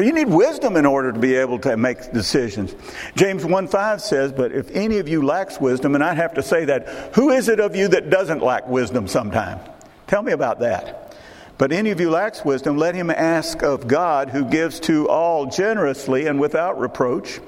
So 0.00 0.06
you 0.06 0.14
need 0.14 0.28
wisdom 0.28 0.78
in 0.78 0.86
order 0.86 1.12
to 1.12 1.18
be 1.18 1.34
able 1.34 1.58
to 1.58 1.76
make 1.76 2.10
decisions. 2.10 2.74
James 3.16 3.44
1 3.44 3.68
5 3.68 4.00
says, 4.00 4.32
But 4.32 4.50
if 4.50 4.74
any 4.74 4.96
of 4.96 5.10
you 5.10 5.20
lacks 5.20 5.60
wisdom, 5.60 5.94
and 5.94 6.02
I 6.02 6.14
have 6.14 6.32
to 6.36 6.42
say 6.42 6.64
that, 6.64 6.88
who 7.14 7.28
is 7.28 7.50
it 7.50 7.60
of 7.60 7.76
you 7.76 7.86
that 7.88 8.08
doesn't 8.08 8.42
lack 8.42 8.66
wisdom 8.66 9.06
sometime? 9.06 9.60
Tell 10.06 10.22
me 10.22 10.32
about 10.32 10.60
that. 10.60 11.14
But 11.58 11.70
any 11.70 11.90
of 11.90 12.00
you 12.00 12.08
lacks 12.08 12.42
wisdom, 12.46 12.78
let 12.78 12.94
him 12.94 13.10
ask 13.10 13.62
of 13.62 13.88
God, 13.88 14.30
who 14.30 14.46
gives 14.46 14.80
to 14.80 15.06
all 15.06 15.44
generously 15.44 16.26
and 16.28 16.40
without 16.40 16.80
reproach, 16.80 17.38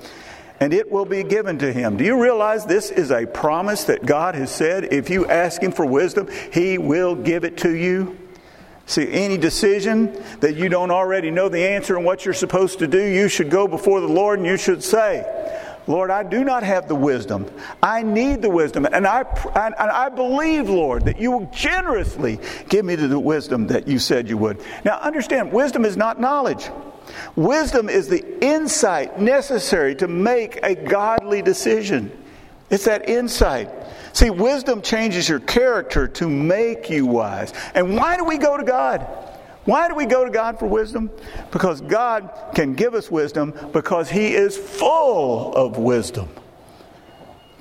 and 0.61 0.75
it 0.75 0.93
will 0.93 1.07
be 1.07 1.23
given 1.23 1.59
to 1.61 1.73
him. 1.73 1.97
Do 1.97 2.05
you 2.05 2.23
realize 2.23 2.67
this 2.67 2.91
is 2.91 3.11
a 3.11 3.25
promise 3.25 3.85
that 3.85 4.05
God 4.05 4.35
has 4.35 4.55
said? 4.55 4.93
If 4.93 5.09
you 5.09 5.25
ask 5.25 5.63
him 5.63 5.73
for 5.73 5.87
wisdom, 5.87 6.29
he 6.53 6.77
will 6.77 7.15
give 7.15 7.45
it 7.45 7.57
to 7.57 7.75
you. 7.75 8.19
See, 8.87 9.11
any 9.11 9.39
decision 9.39 10.23
that 10.41 10.57
you 10.57 10.69
don't 10.69 10.91
already 10.91 11.31
know 11.31 11.49
the 11.49 11.65
answer 11.67 11.97
and 11.97 12.05
what 12.05 12.25
you're 12.25 12.35
supposed 12.35 12.81
to 12.81 12.87
do, 12.87 13.03
you 13.03 13.29
should 13.29 13.51
go 13.51 13.69
before 13.69 14.01
the 14.01 14.09
Lord 14.09 14.39
and 14.39 14.47
you 14.47 14.57
should 14.57 14.83
say, 14.83 15.25
Lord, 15.87 16.11
I 16.11 16.23
do 16.23 16.45
not 16.45 16.63
have 16.63 16.87
the 16.87 16.95
wisdom. 16.95 17.51
I 17.83 18.03
need 18.03 18.41
the 18.41 18.51
wisdom. 18.51 18.87
And 18.87 19.07
I, 19.07 19.23
and 19.57 19.75
I 19.75 20.09
believe, 20.09 20.69
Lord, 20.69 21.05
that 21.07 21.19
you 21.19 21.31
will 21.33 21.51
generously 21.53 22.39
give 22.69 22.85
me 22.85 22.95
the 22.95 23.19
wisdom 23.19 23.67
that 23.69 23.89
you 23.89 23.99
said 23.99 24.29
you 24.29 24.37
would. 24.39 24.61
Now, 24.85 24.99
understand, 24.99 25.53
wisdom 25.53 25.85
is 25.85 25.97
not 25.97 26.21
knowledge. 26.21 26.71
Wisdom 27.35 27.89
is 27.89 28.09
the 28.09 28.45
insight 28.45 29.21
necessary 29.21 29.95
to 29.97 30.07
make 30.07 30.61
a 30.63 30.75
godly 30.75 31.43
decision. 31.43 32.13
It's 32.71 32.85
that 32.85 33.09
insight. 33.09 33.69
See, 34.13 34.31
wisdom 34.31 34.83
changes 34.83 35.29
your 35.29 35.41
character 35.41 36.07
to 36.09 36.29
make 36.29 36.91
you 36.91 37.07
wise. 37.07 37.53
And 37.75 37.97
why 37.97 38.17
do 38.17 38.25
we 38.25 38.39
go 38.39 38.57
to 38.57 38.65
God? 38.65 39.07
Why 39.65 39.89
do 39.89 39.95
we 39.95 40.07
go 40.07 40.25
to 40.25 40.31
God 40.31 40.59
for 40.59 40.67
wisdom? 40.67 41.11
Because 41.51 41.81
God 41.81 42.31
can 42.55 42.75
give 42.75 42.95
us 42.95 43.11
wisdom 43.11 43.55
because 43.73 44.11
He 44.11 44.35
is 44.35 44.57
full 44.57 45.55
of 45.55 45.79
wisdom. 45.79 46.29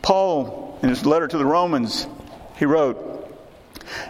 Paul, 0.02 0.80
in 0.82 0.90
his 0.90 1.06
letter 1.06 1.28
to 1.28 1.38
the 1.38 1.46
Romans, 1.46 2.08
he 2.58 2.66
wrote, 2.66 3.30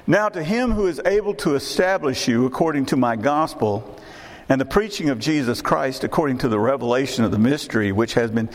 Now 0.07 0.29
to 0.29 0.41
him 0.41 0.71
who 0.71 0.87
is 0.87 1.01
able 1.05 1.33
to 1.35 1.55
establish 1.55 2.27
you 2.27 2.45
according 2.45 2.85
to 2.87 2.97
my 2.97 3.15
gospel 3.15 3.99
and 4.51 4.59
the 4.59 4.65
preaching 4.65 5.07
of 5.07 5.17
Jesus 5.17 5.61
Christ 5.61 6.03
according 6.03 6.39
to 6.39 6.49
the 6.49 6.59
revelation 6.59 7.23
of 7.23 7.31
the 7.31 7.39
mystery 7.39 7.93
which 7.93 8.15
has 8.15 8.31
been, 8.31 8.49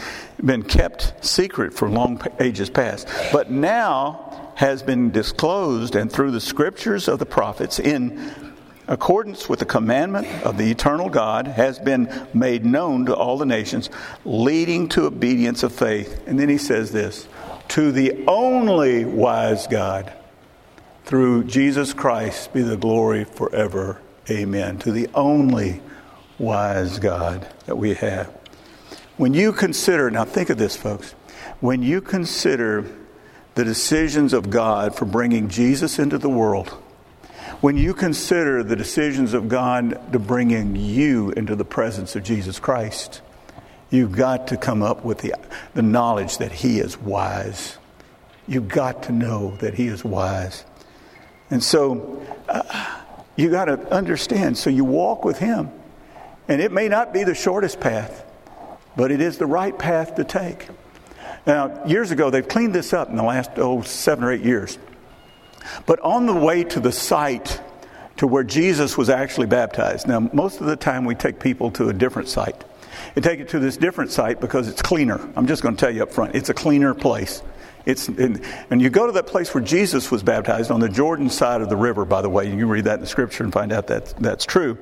been 0.45 0.63
kept 0.63 1.25
secret 1.25 1.73
for 1.73 1.89
long 1.89 2.21
ages 2.39 2.69
past, 2.69 3.09
but 3.33 3.51
now 3.51 4.53
has 4.57 4.83
been 4.83 5.11
disclosed 5.11 5.97
and 5.97 6.13
through 6.13 6.33
the 6.33 6.41
scriptures 6.41 7.09
of 7.09 7.19
the 7.19 7.25
prophets 7.25 7.79
in 7.79 8.35
accordance 8.89 9.49
with 9.49 9.59
the 9.59 9.65
commandment 9.65 10.27
of 10.45 10.59
the 10.59 10.71
eternal 10.71 11.09
God, 11.09 11.47
has 11.47 11.79
been 11.79 12.13
made 12.35 12.67
known 12.67 13.07
to 13.07 13.17
all 13.17 13.39
the 13.39 13.47
nations, 13.47 13.89
leading 14.27 14.91
to 14.91 15.07
obedience 15.07 15.63
of 15.63 15.73
faith. 15.73 16.23
And 16.27 16.39
then 16.39 16.51
he 16.51 16.59
says 16.59 16.93
this 16.93 17.27
to 17.69 17.91
the 17.91 18.23
only 18.29 19.07
wise 19.07 19.67
God, 19.67 20.13
through 21.07 21.45
Jesus 21.45 21.95
Christ, 21.95 22.53
be 22.53 22.61
the 22.61 22.77
glory 22.77 23.25
forever. 23.25 24.03
Amen. 24.29 24.77
To 24.81 24.93
the 24.93 25.09
only 25.15 25.81
wise 26.39 26.99
God 26.99 27.47
that 27.67 27.77
we 27.77 27.95
have. 27.95 28.27
When 29.17 29.33
you 29.33 29.53
consider, 29.53 30.11
now 30.11 30.25
think 30.25 30.51
of 30.51 30.59
this, 30.59 30.77
folks, 30.77 31.13
when 31.61 31.83
you 31.83 32.01
consider 32.01 32.85
the 33.55 33.65
decisions 33.65 34.33
of 34.33 34.51
God 34.51 34.95
for 34.95 35.07
bringing 35.07 35.49
Jesus 35.49 35.99
into 35.99 36.19
the 36.19 36.29
world, 36.29 36.69
when 37.61 37.79
you 37.79 37.95
consider 37.95 38.63
the 38.63 38.77
decisions 38.77 39.33
of 39.33 39.49
God 39.49 40.13
to 40.13 40.19
bringing 40.19 40.77
you 40.77 41.31
into 41.31 41.57
the 41.57 41.65
presence 41.65 42.15
of 42.15 42.23
Jesus 42.23 42.59
Christ, 42.59 43.23
you've 43.91 44.13
got 44.13 44.49
to 44.49 44.59
come 44.59 44.83
up 44.83 45.05
with 45.05 45.19
the, 45.19 45.35
the 45.73 45.83
knowledge 45.83 46.37
that 46.39 46.53
He 46.53 46.79
is 46.79 46.99
wise. 46.99 47.79
You've 48.47 48.69
got 48.69 49.05
to 49.05 49.13
know 49.13 49.57
that 49.57 49.75
He 49.75 49.87
is 49.87 50.05
wise. 50.05 50.67
And 51.51 51.63
so 51.63 52.23
uh, 52.49 53.01
you 53.37 53.51
got 53.51 53.67
to 53.67 53.91
understand. 53.91 54.59
So 54.59 54.69
you 54.69 54.85
walk 54.85 55.25
with 55.25 55.39
Him. 55.39 55.71
And 56.49 56.61
it 56.61 56.73
may 56.73 56.89
not 56.89 57.13
be 57.13 57.25
the 57.25 57.35
shortest 57.35 57.81
path, 57.81 58.25
but 58.97 59.11
it 59.11 59.21
is 59.21 59.39
the 59.39 59.47
right 59.47 59.77
path 59.77 60.15
to 60.17 60.25
take. 60.25 60.69
Now, 61.47 61.85
years 61.87 62.11
ago, 62.11 62.31
they've 62.31 62.47
cleaned 62.47 62.75
this 62.75 62.93
up 62.93 63.09
in 63.09 63.17
the 63.17 63.23
last, 63.23 63.53
oh, 63.57 63.83
seven 63.83 64.25
or 64.25 64.33
eight 64.33 64.45
years. 64.45 64.79
But 65.87 66.01
on 66.01 66.27
the 66.27 66.35
way 66.35 66.65
to 66.65 66.81
the 66.81 66.93
site 66.93 67.61
to 68.17 68.27
where 68.27 68.45
Jesus 68.45 68.97
was 68.97 69.11
actually 69.11 69.47
baptized, 69.47 70.09
now 70.09 70.21
most 70.33 70.61
of 70.61 70.67
the 70.67 70.77
time 70.77 71.05
we 71.05 71.15
take 71.15 71.39
people 71.39 71.71
to 71.73 71.89
a 71.89 71.93
different 71.93 72.29
site. 72.29 72.65
And 73.15 73.25
take 73.25 73.41
it 73.41 73.51
to 73.51 73.59
this 73.59 73.77
different 73.77 74.11
site 74.11 74.41
because 74.41 74.69
it's 74.69 74.83
cleaner. 74.83 75.21
I'm 75.37 75.47
just 75.47 75.63
going 75.63 75.77
to 75.77 75.81
tell 75.81 75.95
you 75.95 76.03
up 76.03 76.13
front, 76.13 76.35
it's 76.35 76.49
a 76.49 76.55
cleaner 76.55 76.95
place. 76.95 77.43
It's, 77.87 78.09
and, 78.09 78.45
and 78.69 78.83
you 78.83 78.91
go 78.91 79.07
to 79.07 79.13
that 79.13 79.29
place 79.29 79.55
where 79.55 79.63
Jesus 79.63 80.11
was 80.11 80.25
baptized 80.25 80.73
on 80.73 80.81
the 80.81 80.89
Jordan 80.89 81.31
side 81.31 81.61
of 81.61 81.69
the 81.69 81.77
river, 81.77 82.05
by 82.05 82.21
the 82.21 82.29
way. 82.29 82.47
You 82.47 82.57
can 82.57 82.69
read 82.69 82.85
that 82.85 82.95
in 82.95 83.01
the 83.01 83.07
scripture 83.07 83.45
and 83.45 83.53
find 83.53 83.73
out 83.73 83.87
that 83.87 84.07
that's 84.19 84.45
true. 84.45 84.77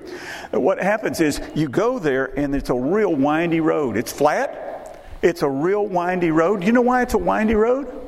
What 0.53 0.83
happens 0.83 1.21
is 1.21 1.39
you 1.55 1.69
go 1.69 1.99
there 1.99 2.37
and 2.39 2.55
it's 2.55 2.71
a 2.71 2.75
real 2.75 3.15
windy 3.15 3.61
road. 3.61 3.99
It's 3.99 4.11
flat, 4.11 5.05
it's 5.21 5.43
a 5.43 5.49
real 5.49 5.87
windy 5.87 6.31
road. 6.31 6.65
You 6.65 6.73
know 6.73 6.81
why 6.81 7.03
it's 7.03 7.13
a 7.13 7.19
windy 7.19 7.55
road? 7.55 8.01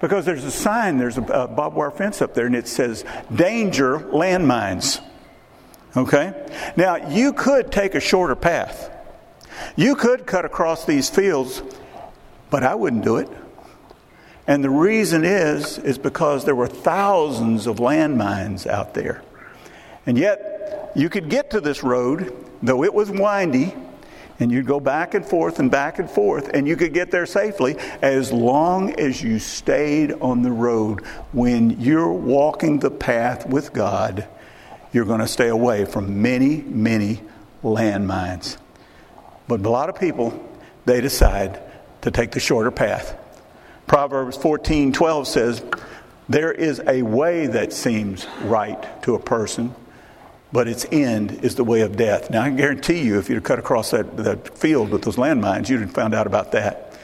Because 0.00 0.24
there's 0.24 0.44
a 0.44 0.50
sign, 0.50 0.98
there's 0.98 1.16
a, 1.16 1.22
a 1.22 1.48
barbed 1.48 1.76
wire 1.76 1.92
fence 1.92 2.20
up 2.20 2.34
there, 2.34 2.46
and 2.46 2.56
it 2.56 2.66
says, 2.66 3.04
Danger 3.32 4.00
landmines. 4.00 5.00
Okay? 5.96 6.34
Now, 6.76 7.08
you 7.08 7.32
could 7.32 7.70
take 7.70 7.94
a 7.94 8.00
shorter 8.00 8.36
path. 8.36 8.90
You 9.76 9.94
could 9.94 10.26
cut 10.26 10.44
across 10.44 10.84
these 10.86 11.08
fields, 11.08 11.62
but 12.50 12.64
I 12.64 12.74
wouldn't 12.74 13.04
do 13.04 13.16
it. 13.16 13.28
And 14.50 14.64
the 14.64 14.70
reason 14.70 15.24
is, 15.24 15.78
is 15.78 15.96
because 15.96 16.44
there 16.44 16.56
were 16.56 16.66
thousands 16.66 17.68
of 17.68 17.76
landmines 17.76 18.66
out 18.66 18.94
there. 18.94 19.22
And 20.06 20.18
yet, 20.18 20.90
you 20.96 21.08
could 21.08 21.28
get 21.28 21.50
to 21.52 21.60
this 21.60 21.84
road, 21.84 22.34
though 22.60 22.82
it 22.82 22.92
was 22.92 23.12
windy, 23.12 23.72
and 24.40 24.50
you'd 24.50 24.66
go 24.66 24.80
back 24.80 25.14
and 25.14 25.24
forth 25.24 25.60
and 25.60 25.70
back 25.70 26.00
and 26.00 26.10
forth, 26.10 26.48
and 26.48 26.66
you 26.66 26.74
could 26.74 26.92
get 26.92 27.12
there 27.12 27.26
safely 27.26 27.76
as 28.02 28.32
long 28.32 28.98
as 28.98 29.22
you 29.22 29.38
stayed 29.38 30.14
on 30.14 30.42
the 30.42 30.50
road. 30.50 31.06
When 31.30 31.78
you're 31.80 32.12
walking 32.12 32.80
the 32.80 32.90
path 32.90 33.48
with 33.48 33.72
God, 33.72 34.26
you're 34.92 35.04
going 35.04 35.20
to 35.20 35.28
stay 35.28 35.46
away 35.46 35.84
from 35.84 36.22
many, 36.22 36.56
many 36.62 37.20
landmines. 37.62 38.56
But 39.46 39.60
a 39.60 39.70
lot 39.70 39.88
of 39.88 40.00
people, 40.00 40.44
they 40.86 41.00
decide 41.00 41.62
to 42.00 42.10
take 42.10 42.32
the 42.32 42.40
shorter 42.40 42.72
path. 42.72 43.16
Proverbs 43.90 44.36
14 44.36 44.92
12 44.92 45.26
says, 45.26 45.64
There 46.28 46.52
is 46.52 46.80
a 46.86 47.02
way 47.02 47.48
that 47.48 47.72
seems 47.72 48.24
right 48.42 49.02
to 49.02 49.16
a 49.16 49.18
person, 49.18 49.74
but 50.52 50.68
its 50.68 50.86
end 50.92 51.40
is 51.42 51.56
the 51.56 51.64
way 51.64 51.80
of 51.80 51.96
death. 51.96 52.30
Now, 52.30 52.42
I 52.42 52.50
guarantee 52.50 53.02
you, 53.02 53.18
if 53.18 53.28
you'd 53.28 53.42
cut 53.42 53.58
across 53.58 53.90
that, 53.90 54.16
that 54.18 54.56
field 54.56 54.90
with 54.90 55.02
those 55.02 55.16
landmines, 55.16 55.68
you'd 55.68 55.80
have 55.80 55.90
found 55.90 56.14
out 56.14 56.28
about 56.28 56.52
that. 56.52 56.96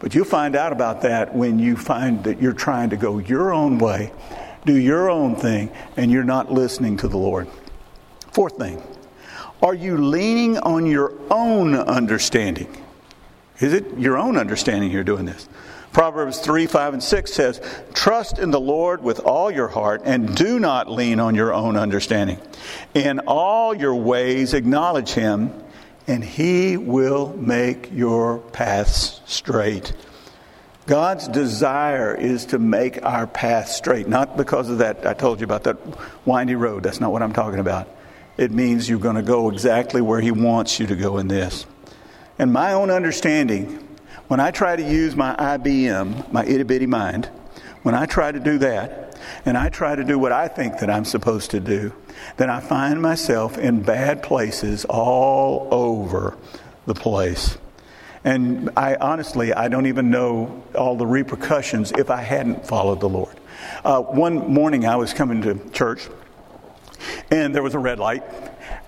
But 0.00 0.16
you'll 0.16 0.24
find 0.24 0.56
out 0.56 0.72
about 0.72 1.02
that 1.02 1.32
when 1.32 1.60
you 1.60 1.76
find 1.76 2.24
that 2.24 2.42
you're 2.42 2.54
trying 2.54 2.90
to 2.90 2.96
go 2.96 3.18
your 3.18 3.52
own 3.52 3.78
way, 3.78 4.12
do 4.66 4.74
your 4.74 5.10
own 5.10 5.36
thing, 5.36 5.70
and 5.96 6.10
you're 6.10 6.24
not 6.24 6.50
listening 6.50 6.96
to 6.96 7.06
the 7.06 7.18
Lord. 7.18 7.46
Fourth 8.32 8.56
thing, 8.56 8.82
are 9.62 9.74
you 9.74 9.96
leaning 9.96 10.58
on 10.58 10.86
your 10.86 11.12
own 11.30 11.76
understanding? 11.76 12.82
Is 13.60 13.72
it 13.72 13.96
your 13.96 14.18
own 14.18 14.36
understanding 14.36 14.90
you're 14.90 15.04
doing 15.04 15.24
this? 15.24 15.46
Proverbs 15.92 16.38
3, 16.38 16.66
5, 16.66 16.94
and 16.94 17.02
6 17.02 17.32
says, 17.32 17.60
Trust 17.92 18.38
in 18.38 18.50
the 18.50 18.60
Lord 18.60 19.02
with 19.02 19.20
all 19.20 19.50
your 19.50 19.68
heart 19.68 20.02
and 20.04 20.34
do 20.34 20.58
not 20.58 20.90
lean 20.90 21.20
on 21.20 21.34
your 21.34 21.52
own 21.52 21.76
understanding. 21.76 22.40
In 22.94 23.20
all 23.20 23.74
your 23.74 23.94
ways 23.94 24.54
acknowledge 24.54 25.10
him, 25.10 25.52
and 26.06 26.24
he 26.24 26.76
will 26.76 27.36
make 27.36 27.90
your 27.92 28.38
paths 28.38 29.20
straight. 29.26 29.92
God's 30.86 31.28
desire 31.28 32.14
is 32.14 32.46
to 32.46 32.58
make 32.58 33.02
our 33.04 33.26
path 33.26 33.68
straight, 33.68 34.08
not 34.08 34.36
because 34.36 34.68
of 34.68 34.78
that. 34.78 35.06
I 35.06 35.14
told 35.14 35.40
you 35.40 35.44
about 35.44 35.64
that 35.64 35.76
windy 36.26 36.56
road. 36.56 36.82
That's 36.82 37.00
not 37.00 37.12
what 37.12 37.22
I'm 37.22 37.32
talking 37.32 37.60
about. 37.60 37.88
It 38.36 38.50
means 38.50 38.88
you're 38.88 38.98
going 38.98 39.16
to 39.16 39.22
go 39.22 39.50
exactly 39.50 40.00
where 40.00 40.20
He 40.20 40.32
wants 40.32 40.80
you 40.80 40.86
to 40.88 40.96
go 40.96 41.18
in 41.18 41.28
this. 41.28 41.66
And 42.38 42.52
my 42.52 42.72
own 42.72 42.90
understanding, 42.90 43.91
when 44.32 44.40
I 44.40 44.50
try 44.50 44.74
to 44.74 44.82
use 44.82 45.14
my 45.14 45.36
IBM, 45.36 46.32
my 46.32 46.42
itty 46.46 46.62
bitty 46.62 46.86
mind, 46.86 47.26
when 47.82 47.94
I 47.94 48.06
try 48.06 48.32
to 48.32 48.40
do 48.40 48.56
that, 48.60 49.14
and 49.44 49.58
I 49.58 49.68
try 49.68 49.94
to 49.94 50.04
do 50.04 50.18
what 50.18 50.32
I 50.32 50.48
think 50.48 50.78
that 50.78 50.88
I'm 50.88 51.04
supposed 51.04 51.50
to 51.50 51.60
do, 51.60 51.92
then 52.38 52.48
I 52.48 52.60
find 52.60 53.02
myself 53.02 53.58
in 53.58 53.82
bad 53.82 54.22
places 54.22 54.86
all 54.86 55.68
over 55.70 56.38
the 56.86 56.94
place. 56.94 57.58
And 58.24 58.70
I 58.74 58.94
honestly, 58.94 59.52
I 59.52 59.68
don't 59.68 59.84
even 59.84 60.10
know 60.10 60.64
all 60.74 60.96
the 60.96 61.06
repercussions 61.06 61.92
if 61.92 62.08
I 62.08 62.22
hadn't 62.22 62.66
followed 62.66 63.00
the 63.00 63.10
Lord. 63.10 63.38
Uh, 63.84 64.00
one 64.00 64.50
morning 64.50 64.86
I 64.86 64.96
was 64.96 65.12
coming 65.12 65.42
to 65.42 65.58
church, 65.72 66.08
and 67.30 67.54
there 67.54 67.62
was 67.62 67.74
a 67.74 67.78
red 67.78 67.98
light. 67.98 68.22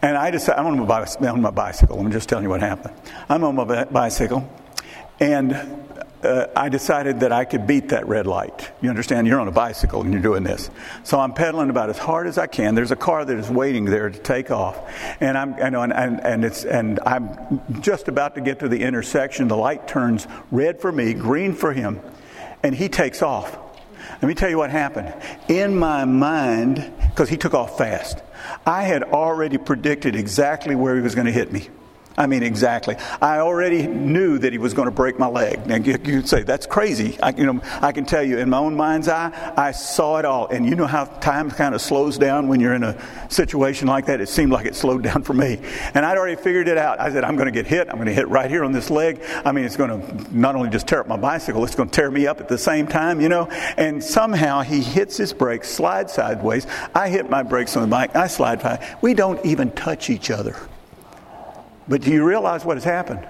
And 0.00 0.16
I 0.16 0.30
decided, 0.30 0.58
I'm 0.58 0.66
on 0.68 0.86
my, 0.86 1.28
on 1.28 1.42
my 1.42 1.50
bicycle. 1.50 2.00
I'm 2.00 2.10
just 2.10 2.30
telling 2.30 2.44
you 2.44 2.48
what 2.48 2.62
happened. 2.62 2.94
I'm 3.28 3.44
on 3.44 3.56
my 3.56 3.84
bicycle, 3.84 4.50
and 5.25 5.54
uh, 6.23 6.49
I 6.54 6.69
decided 6.69 7.21
that 7.21 7.33
I 7.33 7.47
could 7.47 7.66
beat 7.66 7.88
that 7.88 8.07
red 8.07 8.26
light. 8.26 8.71
You 8.83 8.90
understand? 8.90 9.26
You're 9.26 9.40
on 9.40 9.49
a 9.49 9.52
bicycle 9.52 10.02
and 10.02 10.12
you're 10.12 10.21
doing 10.21 10.43
this. 10.43 10.69
So 11.02 11.19
I'm 11.19 11.33
pedaling 11.33 11.71
about 11.71 11.88
as 11.88 11.97
hard 11.97 12.26
as 12.26 12.37
I 12.37 12.47
can. 12.47 12.75
There's 12.75 12.90
a 12.90 12.97
car 12.97 13.25
that 13.25 13.38
is 13.38 13.49
waiting 13.49 13.87
there 13.87 14.11
to 14.11 14.19
take 14.19 14.50
off, 14.50 14.78
and 15.21 15.38
I'm 15.38 15.54
and, 15.54 15.93
and, 15.95 16.21
and 16.21 16.45
it's 16.45 16.64
and 16.64 17.00
I'm 17.07 17.61
just 17.81 18.09
about 18.09 18.35
to 18.35 18.43
get 18.43 18.59
to 18.59 18.69
the 18.69 18.83
intersection. 18.83 19.49
The 19.49 19.57
light 19.57 19.88
turns 19.88 20.26
red 20.50 20.78
for 20.78 20.93
me, 20.93 21.14
green 21.14 21.54
for 21.54 21.73
him, 21.73 22.00
and 22.62 22.75
he 22.75 22.90
takes 22.90 23.23
off. 23.23 23.57
Let 24.11 24.25
me 24.28 24.35
tell 24.35 24.50
you 24.50 24.59
what 24.59 24.71
happened. 24.71 25.14
In 25.49 25.75
my 25.75 26.04
mind, 26.04 26.93
because 27.11 27.31
he 27.31 27.38
took 27.38 27.54
off 27.54 27.78
fast, 27.78 28.23
I 28.66 28.83
had 28.83 29.02
already 29.02 29.57
predicted 29.57 30.16
exactly 30.16 30.75
where 30.75 30.95
he 30.97 31.00
was 31.00 31.14
going 31.14 31.26
to 31.26 31.33
hit 31.33 31.50
me. 31.50 31.69
I 32.16 32.28
mean, 32.28 32.44
exactly. 32.44 32.94
I 33.21 33.38
already 33.38 33.88
knew 33.88 34.38
that 34.38 34.52
he 34.52 34.59
was 34.59 34.73
going 34.73 34.87
to 34.87 34.94
break 34.94 35.18
my 35.18 35.26
leg. 35.26 35.66
Now, 35.66 35.76
you, 35.76 35.99
could 35.99 36.28
say, 36.28 36.44
that's 36.44 36.64
crazy. 36.64 37.18
I, 37.21 37.30
you 37.30 37.44
know, 37.44 37.61
I 37.83 37.90
can 37.90 38.04
tell 38.04 38.23
you, 38.23 38.38
in 38.38 38.49
my 38.49 38.59
own 38.59 38.76
mind's 38.76 39.09
eye, 39.09 39.33
I 39.56 39.73
saw 39.73 40.18
it 40.18 40.25
all. 40.25 40.47
And 40.47 40.64
you 40.64 40.76
know 40.76 40.87
how 40.87 41.06
time 41.06 41.50
kind 41.50 41.75
of 41.75 41.80
slows 41.80 42.16
down 42.16 42.47
when 42.47 42.61
you're 42.61 42.75
in 42.75 42.85
a 42.85 42.97
situation 43.30 43.88
like 43.88 44.06
that? 44.06 44.21
It 44.21 44.28
seemed 44.28 44.52
like 44.52 44.66
it 44.66 44.76
slowed 44.76 45.02
down 45.11 45.25
for 45.25 45.35
me. 45.35 45.59
And 45.94 46.06
I'd 46.06 46.16
already 46.16 46.40
figured 46.40 46.68
it 46.68 46.78
out. 46.78 47.00
I 47.00 47.11
said, 47.11 47.25
I'm 47.25 47.35
going 47.35 47.47
to 47.47 47.52
get 47.52 47.66
hit. 47.66 47.88
I'm 47.88 47.97
going 47.97 48.06
to 48.06 48.14
hit 48.14 48.28
right 48.28 48.49
here 48.49 48.62
on 48.62 48.71
this 48.71 48.90
leg. 48.90 49.21
I 49.44 49.50
mean, 49.50 49.64
it's 49.64 49.76
going 49.76 49.90
to 49.90 50.37
not 50.37 50.54
only 50.54 50.71
just 50.71 50.87
tear 50.87 51.00
up 51.00 51.09
my 51.09 51.16
bicycle, 51.16 51.64
it's 51.64 51.75
going 51.75 51.88
to 51.88 51.94
tear 51.94 52.12
me 52.12 52.28
up 52.28 52.40
at 52.40 52.47
the 52.47 52.59
same 52.59 52.87
time, 52.87 53.21
you 53.21 53.28
know? 53.28 53.47
And 53.76 54.02
somehow 54.02 54.61
he 54.61 54.83
hits 54.83 55.16
his 55.16 55.33
brakes, 55.33 55.68
slides 55.68 56.12
sideways. 56.12 56.68
I 56.94 57.09
hit 57.09 57.28
my 57.28 57.42
brakes 57.42 57.76
on 57.76 57.83
the 57.83 57.88
bike. 57.88 58.14
I 58.14 58.28
slide 58.28 58.62
by. 58.62 58.97
We 59.02 59.14
don't 59.14 59.44
even 59.44 59.73
touch 59.73 60.11
each 60.11 60.30
other. 60.30 60.56
But 61.88 62.03
do 62.03 62.11
you 62.11 62.25
realize 62.25 62.64
what 62.64 62.76
has 62.76 62.85
happened? 62.85 63.26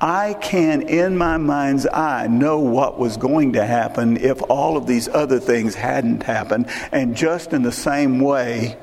I 0.00 0.34
can, 0.34 0.82
in 0.82 1.16
my 1.18 1.36
mind's 1.36 1.86
eye, 1.86 2.26
know 2.26 2.60
what 2.60 2.98
was 2.98 3.18
going 3.18 3.52
to 3.52 3.66
happen 3.66 4.16
if 4.16 4.40
all 4.48 4.78
of 4.78 4.86
these 4.86 5.08
other 5.08 5.38
things 5.38 5.74
hadn't 5.74 6.22
happened. 6.22 6.70
And 6.90 7.14
just 7.14 7.52
in 7.52 7.62
the 7.62 7.72
same 7.72 8.20
way, 8.20 8.78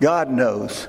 God 0.00 0.30
knows. 0.30 0.88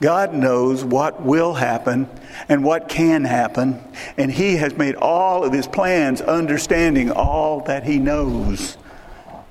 God 0.00 0.32
knows 0.34 0.84
what 0.84 1.22
will 1.22 1.54
happen 1.54 2.08
and 2.48 2.62
what 2.62 2.88
can 2.88 3.24
happen. 3.24 3.82
And 4.16 4.30
He 4.30 4.56
has 4.56 4.76
made 4.76 4.94
all 4.94 5.44
of 5.44 5.52
His 5.52 5.66
plans 5.66 6.20
understanding 6.20 7.10
all 7.10 7.62
that 7.62 7.84
He 7.84 7.98
knows. 7.98 8.76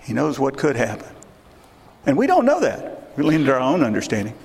He 0.02 0.14
knows 0.14 0.40
what 0.40 0.58
could 0.58 0.76
happen. 0.76 1.14
And 2.06 2.18
we 2.18 2.28
don't 2.28 2.46
know 2.46 2.62
that. 2.62 3.18
We 3.18 3.24
lean 3.24 3.46
to 3.46 3.54
our 3.54 3.60
own 3.60 3.84
understanding. 3.84 4.36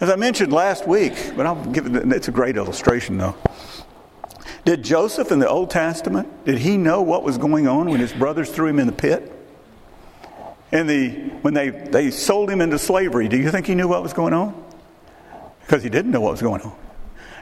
As 0.00 0.10
I 0.10 0.16
mentioned 0.16 0.52
last 0.52 0.86
week, 0.86 1.14
but 1.36 1.44
I'll 1.44 1.64
give 1.72 1.86
it, 1.86 2.12
it's 2.12 2.28
a 2.28 2.32
great 2.32 2.56
illustration 2.56 3.18
though. 3.18 3.34
Did 4.64 4.84
Joseph 4.84 5.32
in 5.32 5.38
the 5.38 5.48
Old 5.48 5.70
Testament, 5.70 6.44
did 6.44 6.58
he 6.58 6.76
know 6.76 7.02
what 7.02 7.24
was 7.24 7.38
going 7.38 7.66
on 7.66 7.90
when 7.90 7.98
his 7.98 8.12
brothers 8.12 8.50
threw 8.50 8.68
him 8.68 8.78
in 8.78 8.86
the 8.86 8.92
pit? 8.92 9.32
And 10.70 10.88
the, 10.88 11.10
when 11.40 11.54
they, 11.54 11.70
they 11.70 12.10
sold 12.10 12.50
him 12.50 12.60
into 12.60 12.78
slavery, 12.78 13.28
do 13.28 13.36
you 13.36 13.50
think 13.50 13.66
he 13.66 13.74
knew 13.74 13.88
what 13.88 14.02
was 14.02 14.12
going 14.12 14.34
on? 14.34 14.62
Because 15.62 15.82
he 15.82 15.88
didn't 15.88 16.10
know 16.10 16.20
what 16.20 16.32
was 16.32 16.42
going 16.42 16.60
on. 16.60 16.76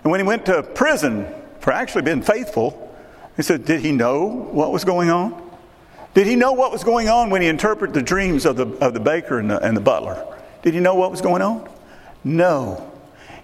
And 0.02 0.10
when 0.10 0.20
he 0.20 0.26
went 0.26 0.46
to 0.46 0.62
prison 0.62 1.26
for 1.60 1.72
actually 1.72 2.02
being 2.02 2.22
faithful, 2.22 2.96
he 3.36 3.42
said, 3.42 3.64
did 3.64 3.80
he 3.80 3.92
know 3.92 4.24
what 4.24 4.72
was 4.72 4.84
going 4.84 5.10
on? 5.10 5.42
Did 6.14 6.26
he 6.26 6.36
know 6.36 6.52
what 6.52 6.72
was 6.72 6.84
going 6.84 7.08
on 7.08 7.28
when 7.28 7.42
he 7.42 7.48
interpreted 7.48 7.92
the 7.92 8.02
dreams 8.02 8.46
of 8.46 8.56
the, 8.56 8.68
of 8.78 8.94
the 8.94 9.00
baker 9.00 9.38
and 9.38 9.50
the, 9.50 9.58
and 9.58 9.76
the 9.76 9.80
butler? 9.82 10.24
Did 10.62 10.72
he 10.74 10.80
know 10.80 10.94
what 10.94 11.10
was 11.10 11.20
going 11.20 11.42
on? 11.42 11.68
No. 12.26 12.90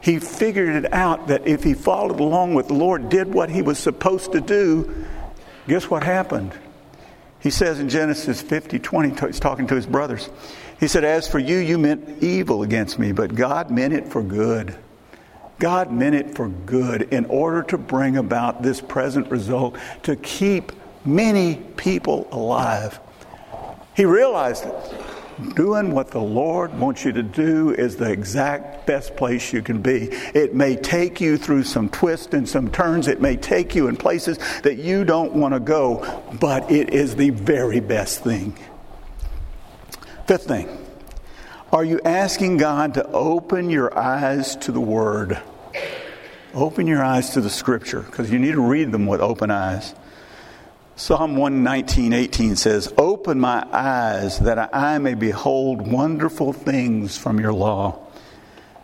He 0.01 0.19
figured 0.19 0.85
it 0.85 0.93
out 0.93 1.29
that 1.29 1.47
if 1.47 1.63
he 1.63 1.73
followed 1.73 2.19
along 2.19 2.55
with 2.55 2.67
the 2.67 2.75
Lord, 2.75 3.09
did 3.09 3.33
what 3.33 3.49
he 3.49 3.63
was 3.63 3.79
supposed 3.79 4.33
to 4.33 4.41
do, 4.41 5.07
guess 5.69 5.89
what 5.89 6.03
happened? 6.03 6.53
He 7.39 7.51
says 7.51 7.79
in 7.79 7.89
Genesis 7.89 8.43
50 8.43 8.81
20, 8.81 9.27
he's 9.27 9.39
talking 9.39 9.69
to 9.69 9.77
his 9.77 9.87
brothers. 9.87 10.29
He 10.81 10.89
said, 10.89 11.05
As 11.05 11.29
for 11.29 11.39
you, 11.39 11.59
you 11.59 11.79
meant 11.79 12.25
evil 12.25 12.65
against 12.65 12.99
me, 12.99 13.13
but 13.13 13.37
God 13.37 13.71
meant 13.71 13.95
it 13.95 14.09
for 14.09 14.21
good. 14.21 14.75
God 15.61 15.93
meant 15.93 16.17
it 16.17 16.35
for 16.35 16.49
good 16.49 17.03
in 17.15 17.25
order 17.27 17.63
to 17.63 17.79
bring 17.79 18.17
about 18.17 18.65
this 18.65 18.81
present 18.81 19.31
result, 19.31 19.77
to 20.03 20.17
keep 20.17 20.73
many 21.05 21.55
people 21.77 22.27
alive. 22.33 22.99
He 23.95 24.05
realized 24.05 24.65
it 24.65 24.75
doing 25.55 25.93
what 25.93 26.11
the 26.11 26.21
Lord 26.21 26.79
wants 26.79 27.05
you 27.05 27.13
to 27.13 27.23
do 27.23 27.71
is 27.71 27.97
the 27.97 28.11
exact 28.11 28.87
best 28.87 29.17
place 29.17 29.53
you 29.53 29.63
can 29.63 29.81
be. 29.81 30.09
It 30.35 30.55
may 30.55 30.77
take 30.77 31.21
you 31.21 31.37
through 31.37 31.65
some 31.65 31.89
twists 31.89 32.35
and 32.35 32.49
some 32.49 32.71
turns. 32.71 33.09
It 33.09 33.21
may 33.21 33.37
take 33.37 33.75
you 33.75 33.89
in 33.89 33.97
places 33.97 34.39
that 34.63 34.77
you 34.77 35.05
don't 35.05 35.33
want 35.33 35.55
to 35.55 35.61
go, 35.61 36.23
but 36.41 36.71
it 36.71 36.91
is 36.95 37.17
the 37.17 37.31
very 37.31 37.81
best 37.81 38.23
thing. 38.23 38.57
Fifth 40.27 40.47
thing 40.47 40.79
are 41.73 41.85
you 41.85 42.01
asking 42.05 42.59
God 42.59 42.95
to 42.95 43.07
open 43.09 43.71
your 43.71 43.97
eyes 43.99 44.57
to 44.57 44.73
the 44.73 44.81
Word? 44.81 45.41
Open 46.53 46.87
your 46.87 47.03
eyes 47.03 47.31
to 47.31 47.41
the 47.41 47.49
Scripture 47.49 48.03
because 48.03 48.31
you 48.31 48.39
need 48.39 48.53
to 48.53 48.61
read 48.61 48.93
them 48.93 49.07
with 49.07 49.23
open 49.23 49.51
eyes. 49.51 49.95
Psalm 50.95 51.37
119, 51.37 52.13
18 52.13 52.55
says, 52.55 52.93
Open 52.99 53.41
my 53.41 53.67
eyes 53.73 54.39
that 54.41 54.75
I 54.75 54.99
may 54.99 55.15
behold 55.15 55.91
wonderful 55.91 56.53
things 56.53 57.17
from 57.17 57.41
your 57.41 57.55
law. 57.55 57.99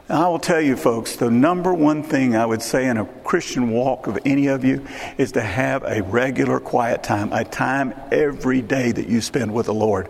I 0.08 0.26
will 0.26 0.38
tell 0.38 0.60
you, 0.60 0.74
folks, 0.74 1.16
the 1.16 1.30
number 1.30 1.74
one 1.74 2.02
thing 2.02 2.34
I 2.34 2.46
would 2.46 2.62
say 2.62 2.88
in 2.88 2.96
a 2.96 3.04
Christian 3.04 3.70
walk 3.70 4.06
of 4.06 4.18
any 4.24 4.46
of 4.46 4.64
you 4.64 4.86
is 5.18 5.32
to 5.32 5.42
have 5.42 5.82
a 5.82 6.02
regular 6.02 6.60
quiet 6.60 7.02
time, 7.02 7.30
a 7.34 7.44
time 7.44 7.92
every 8.10 8.62
day 8.62 8.90
that 8.90 9.06
you 9.06 9.20
spend 9.20 9.52
with 9.52 9.66
the 9.66 9.74
Lord. 9.74 10.08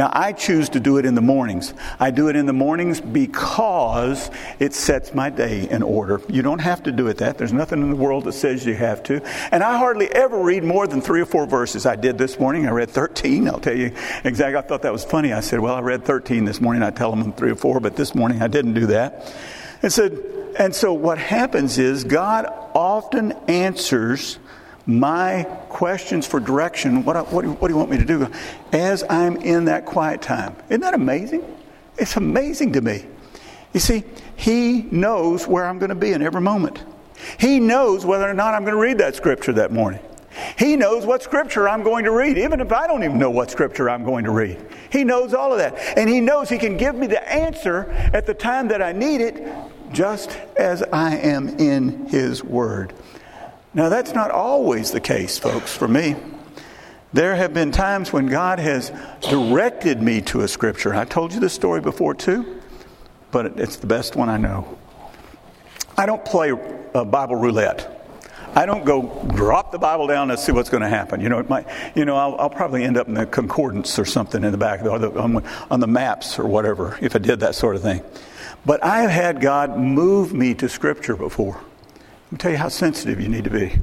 Now, 0.00 0.08
I 0.14 0.32
choose 0.32 0.70
to 0.70 0.80
do 0.80 0.96
it 0.96 1.04
in 1.04 1.14
the 1.14 1.20
mornings. 1.20 1.74
I 1.98 2.10
do 2.10 2.30
it 2.30 2.36
in 2.36 2.46
the 2.46 2.54
mornings 2.54 3.02
because 3.02 4.30
it 4.58 4.72
sets 4.72 5.12
my 5.12 5.28
day 5.28 5.68
in 5.68 5.82
order. 5.82 6.22
You 6.26 6.40
don't 6.40 6.60
have 6.60 6.84
to 6.84 6.90
do 6.90 7.08
it 7.08 7.18
that. 7.18 7.36
There's 7.36 7.52
nothing 7.52 7.82
in 7.82 7.90
the 7.90 7.96
world 7.96 8.24
that 8.24 8.32
says 8.32 8.64
you 8.64 8.74
have 8.76 9.02
to. 9.02 9.20
And 9.52 9.62
I 9.62 9.76
hardly 9.76 10.10
ever 10.10 10.42
read 10.42 10.64
more 10.64 10.86
than 10.86 11.02
three 11.02 11.20
or 11.20 11.26
four 11.26 11.44
verses. 11.44 11.84
I 11.84 11.96
did 11.96 12.16
this 12.16 12.40
morning. 12.40 12.66
I 12.66 12.70
read 12.70 12.88
13. 12.88 13.46
I'll 13.46 13.60
tell 13.60 13.76
you 13.76 13.94
exactly. 14.24 14.56
I 14.56 14.62
thought 14.62 14.80
that 14.80 14.92
was 14.92 15.04
funny. 15.04 15.34
I 15.34 15.40
said, 15.40 15.60
well, 15.60 15.74
I 15.74 15.80
read 15.80 16.06
13 16.06 16.46
this 16.46 16.62
morning. 16.62 16.82
I 16.82 16.92
tell 16.92 17.14
them 17.14 17.34
three 17.34 17.50
or 17.50 17.56
four, 17.56 17.78
but 17.78 17.94
this 17.94 18.14
morning 18.14 18.40
I 18.40 18.48
didn't 18.48 18.72
do 18.72 18.86
that. 18.86 19.34
And 19.82 19.92
said, 19.92 20.18
and 20.58 20.74
so 20.74 20.94
what 20.94 21.18
happens 21.18 21.76
is 21.76 22.04
God 22.04 22.46
often 22.74 23.32
answers 23.48 24.38
my 24.98 25.44
questions 25.68 26.26
for 26.26 26.40
direction, 26.40 27.04
what, 27.04 27.30
what, 27.32 27.44
what 27.44 27.68
do 27.68 27.74
you 27.74 27.78
want 27.78 27.90
me 27.90 27.98
to 27.98 28.04
do, 28.04 28.28
as 28.72 29.04
I'm 29.08 29.36
in 29.36 29.66
that 29.66 29.86
quiet 29.86 30.22
time. 30.22 30.56
Isn't 30.68 30.80
that 30.80 30.94
amazing? 30.94 31.44
It's 31.98 32.16
amazing 32.16 32.72
to 32.72 32.80
me. 32.80 33.06
You 33.72 33.80
see, 33.80 34.04
He 34.36 34.82
knows 34.90 35.46
where 35.46 35.66
I'm 35.66 35.78
going 35.78 35.90
to 35.90 35.94
be 35.94 36.12
in 36.12 36.22
every 36.22 36.40
moment. 36.40 36.82
He 37.38 37.60
knows 37.60 38.06
whether 38.06 38.28
or 38.28 38.34
not 38.34 38.54
I'm 38.54 38.62
going 38.62 38.74
to 38.74 38.80
read 38.80 38.98
that 38.98 39.14
scripture 39.14 39.52
that 39.54 39.72
morning. 39.72 40.00
He 40.58 40.76
knows 40.76 41.04
what 41.04 41.22
scripture 41.22 41.68
I'm 41.68 41.82
going 41.82 42.04
to 42.04 42.12
read, 42.12 42.38
even 42.38 42.60
if 42.60 42.72
I 42.72 42.86
don't 42.86 43.02
even 43.02 43.18
know 43.18 43.30
what 43.30 43.50
scripture 43.50 43.90
I'm 43.90 44.04
going 44.04 44.24
to 44.24 44.30
read. 44.30 44.58
He 44.90 45.04
knows 45.04 45.34
all 45.34 45.52
of 45.52 45.58
that. 45.58 45.76
And 45.98 46.08
He 46.08 46.20
knows 46.20 46.48
He 46.48 46.58
can 46.58 46.76
give 46.76 46.94
me 46.94 47.06
the 47.06 47.26
answer 47.30 47.90
at 48.12 48.26
the 48.26 48.34
time 48.34 48.68
that 48.68 48.80
I 48.80 48.92
need 48.92 49.20
it, 49.20 49.46
just 49.92 50.38
as 50.56 50.82
I 50.92 51.16
am 51.16 51.48
in 51.48 52.06
His 52.06 52.44
Word. 52.44 52.92
Now, 53.72 53.88
that's 53.88 54.14
not 54.14 54.30
always 54.30 54.90
the 54.90 55.00
case, 55.00 55.38
folks, 55.38 55.74
for 55.76 55.86
me. 55.86 56.16
There 57.12 57.34
have 57.36 57.54
been 57.54 57.72
times 57.72 58.12
when 58.12 58.26
God 58.26 58.58
has 58.58 58.92
directed 59.20 60.02
me 60.02 60.20
to 60.22 60.40
a 60.42 60.48
scripture. 60.48 60.94
I 60.94 61.04
told 61.04 61.32
you 61.32 61.40
this 61.40 61.52
story 61.52 61.80
before, 61.80 62.14
too, 62.14 62.60
but 63.30 63.58
it's 63.58 63.76
the 63.76 63.86
best 63.86 64.16
one 64.16 64.28
I 64.28 64.38
know. 64.38 64.76
I 65.96 66.06
don't 66.06 66.24
play 66.24 66.52
uh, 66.52 67.04
Bible 67.04 67.36
roulette. 67.36 67.96
I 68.54 68.66
don't 68.66 68.84
go 68.84 69.24
drop 69.34 69.70
the 69.70 69.78
Bible 69.78 70.08
down 70.08 70.30
and 70.30 70.38
see 70.38 70.50
what's 70.50 70.70
going 70.70 70.82
to 70.82 70.88
happen. 70.88 71.20
You 71.20 71.28
know, 71.28 71.38
it 71.38 71.48
might, 71.48 71.66
you 71.94 72.04
know, 72.04 72.16
I'll, 72.16 72.36
I'll 72.40 72.50
probably 72.50 72.82
end 72.82 72.96
up 72.96 73.06
in 73.06 73.14
the 73.14 73.26
concordance 73.26 73.98
or 73.98 74.04
something 74.04 74.42
in 74.42 74.50
the 74.50 74.58
back 74.58 74.82
or 74.82 74.98
the, 74.98 75.12
on, 75.20 75.44
on 75.70 75.78
the 75.78 75.86
maps 75.86 76.38
or 76.38 76.46
whatever 76.46 76.98
if 77.00 77.14
I 77.14 77.20
did 77.20 77.40
that 77.40 77.54
sort 77.54 77.76
of 77.76 77.82
thing. 77.82 78.02
But 78.66 78.82
I 78.82 79.02
have 79.02 79.10
had 79.10 79.40
God 79.40 79.78
move 79.78 80.34
me 80.34 80.54
to 80.54 80.68
Scripture 80.68 81.14
before. 81.14 81.60
Let 82.30 82.32
me 82.34 82.38
tell 82.38 82.52
you 82.52 82.58
how 82.58 82.68
sensitive 82.68 83.20
you 83.20 83.28
need 83.28 83.42
to 83.42 83.50
be. 83.50 83.76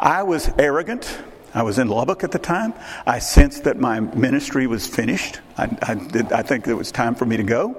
I 0.00 0.24
was 0.24 0.50
arrogant. 0.58 1.16
I 1.54 1.62
was 1.62 1.78
in 1.78 1.86
Lubbock 1.86 2.24
at 2.24 2.32
the 2.32 2.38
time. 2.40 2.74
I 3.06 3.20
sensed 3.20 3.62
that 3.64 3.78
my 3.78 4.00
ministry 4.00 4.66
was 4.66 4.88
finished. 4.88 5.38
I, 5.56 5.76
I, 5.82 5.94
did, 5.94 6.32
I 6.32 6.42
think 6.42 6.66
it 6.66 6.74
was 6.74 6.90
time 6.90 7.14
for 7.14 7.24
me 7.24 7.36
to 7.36 7.44
go. 7.44 7.76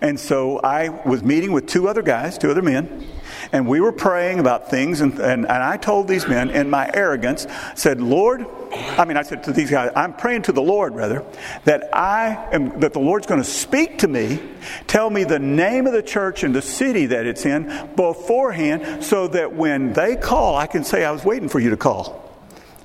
And 0.00 0.18
so 0.18 0.60
I 0.60 0.88
was 0.88 1.22
meeting 1.22 1.52
with 1.52 1.66
two 1.66 1.88
other 1.88 2.02
guys, 2.02 2.38
two 2.38 2.50
other 2.50 2.62
men, 2.62 3.06
and 3.52 3.66
we 3.66 3.80
were 3.80 3.92
praying 3.92 4.40
about 4.40 4.70
things. 4.70 5.00
And, 5.00 5.12
and, 5.14 5.44
and 5.44 5.50
I 5.50 5.76
told 5.76 6.08
these 6.08 6.26
men, 6.26 6.50
in 6.50 6.68
my 6.68 6.90
arrogance, 6.92 7.46
said, 7.74 8.00
Lord, 8.00 8.46
I 8.72 9.04
mean, 9.04 9.16
I 9.16 9.22
said 9.22 9.44
to 9.44 9.52
these 9.52 9.70
guys, 9.70 9.90
I'm 9.96 10.12
praying 10.12 10.42
to 10.42 10.52
the 10.52 10.62
Lord, 10.62 10.94
rather, 10.94 11.24
that 11.64 11.88
I 11.94 12.48
am, 12.52 12.80
that 12.80 12.92
the 12.92 13.00
Lord's 13.00 13.26
going 13.26 13.40
to 13.40 13.48
speak 13.48 13.98
to 13.98 14.08
me, 14.08 14.40
tell 14.86 15.08
me 15.08 15.24
the 15.24 15.38
name 15.38 15.86
of 15.86 15.92
the 15.92 16.02
church 16.02 16.42
and 16.42 16.54
the 16.54 16.62
city 16.62 17.06
that 17.06 17.26
it's 17.26 17.46
in 17.46 17.90
beforehand, 17.96 19.02
so 19.04 19.28
that 19.28 19.54
when 19.54 19.92
they 19.92 20.16
call, 20.16 20.56
I 20.56 20.66
can 20.66 20.84
say, 20.84 21.04
I 21.04 21.10
was 21.10 21.24
waiting 21.24 21.48
for 21.48 21.60
you 21.60 21.70
to 21.70 21.76
call. 21.76 22.24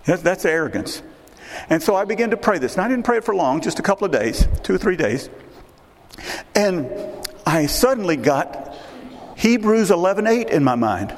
That's, 0.05 0.21
that's 0.21 0.45
arrogance. 0.45 1.01
And 1.69 1.81
so 1.81 1.95
I 1.95 2.05
began 2.05 2.31
to 2.31 2.37
pray 2.37 2.57
this. 2.57 2.73
And 2.73 2.81
I 2.81 2.87
didn't 2.87 3.05
pray 3.05 3.17
it 3.17 3.23
for 3.23 3.35
long, 3.35 3.61
just 3.61 3.79
a 3.79 3.83
couple 3.83 4.05
of 4.05 4.11
days, 4.11 4.47
two 4.63 4.75
or 4.75 4.77
three 4.77 4.95
days. 4.95 5.29
And 6.55 6.89
I 7.45 7.65
suddenly 7.65 8.17
got 8.17 8.75
Hebrews 9.35 9.89
11:8 9.89 10.49
in 10.49 10.63
my 10.63 10.75
mind. 10.75 11.15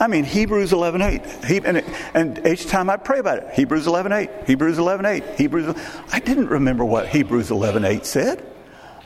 I 0.00 0.06
mean, 0.06 0.24
Hebrews 0.24 0.72
11:8. 0.72 1.44
He, 1.44 1.58
and, 1.58 1.84
and 2.14 2.46
each 2.46 2.66
time 2.66 2.90
I 2.90 2.96
pray 2.96 3.20
about 3.20 3.38
it, 3.38 3.54
Hebrews 3.54 3.86
11:8, 3.86 4.46
Hebrews 4.46 4.78
11:8, 4.78 5.36
Hebrews. 5.36 5.76
I 6.12 6.20
didn't 6.20 6.48
remember 6.48 6.84
what 6.84 7.08
Hebrews 7.08 7.50
11:8 7.50 8.04
said. 8.04 8.44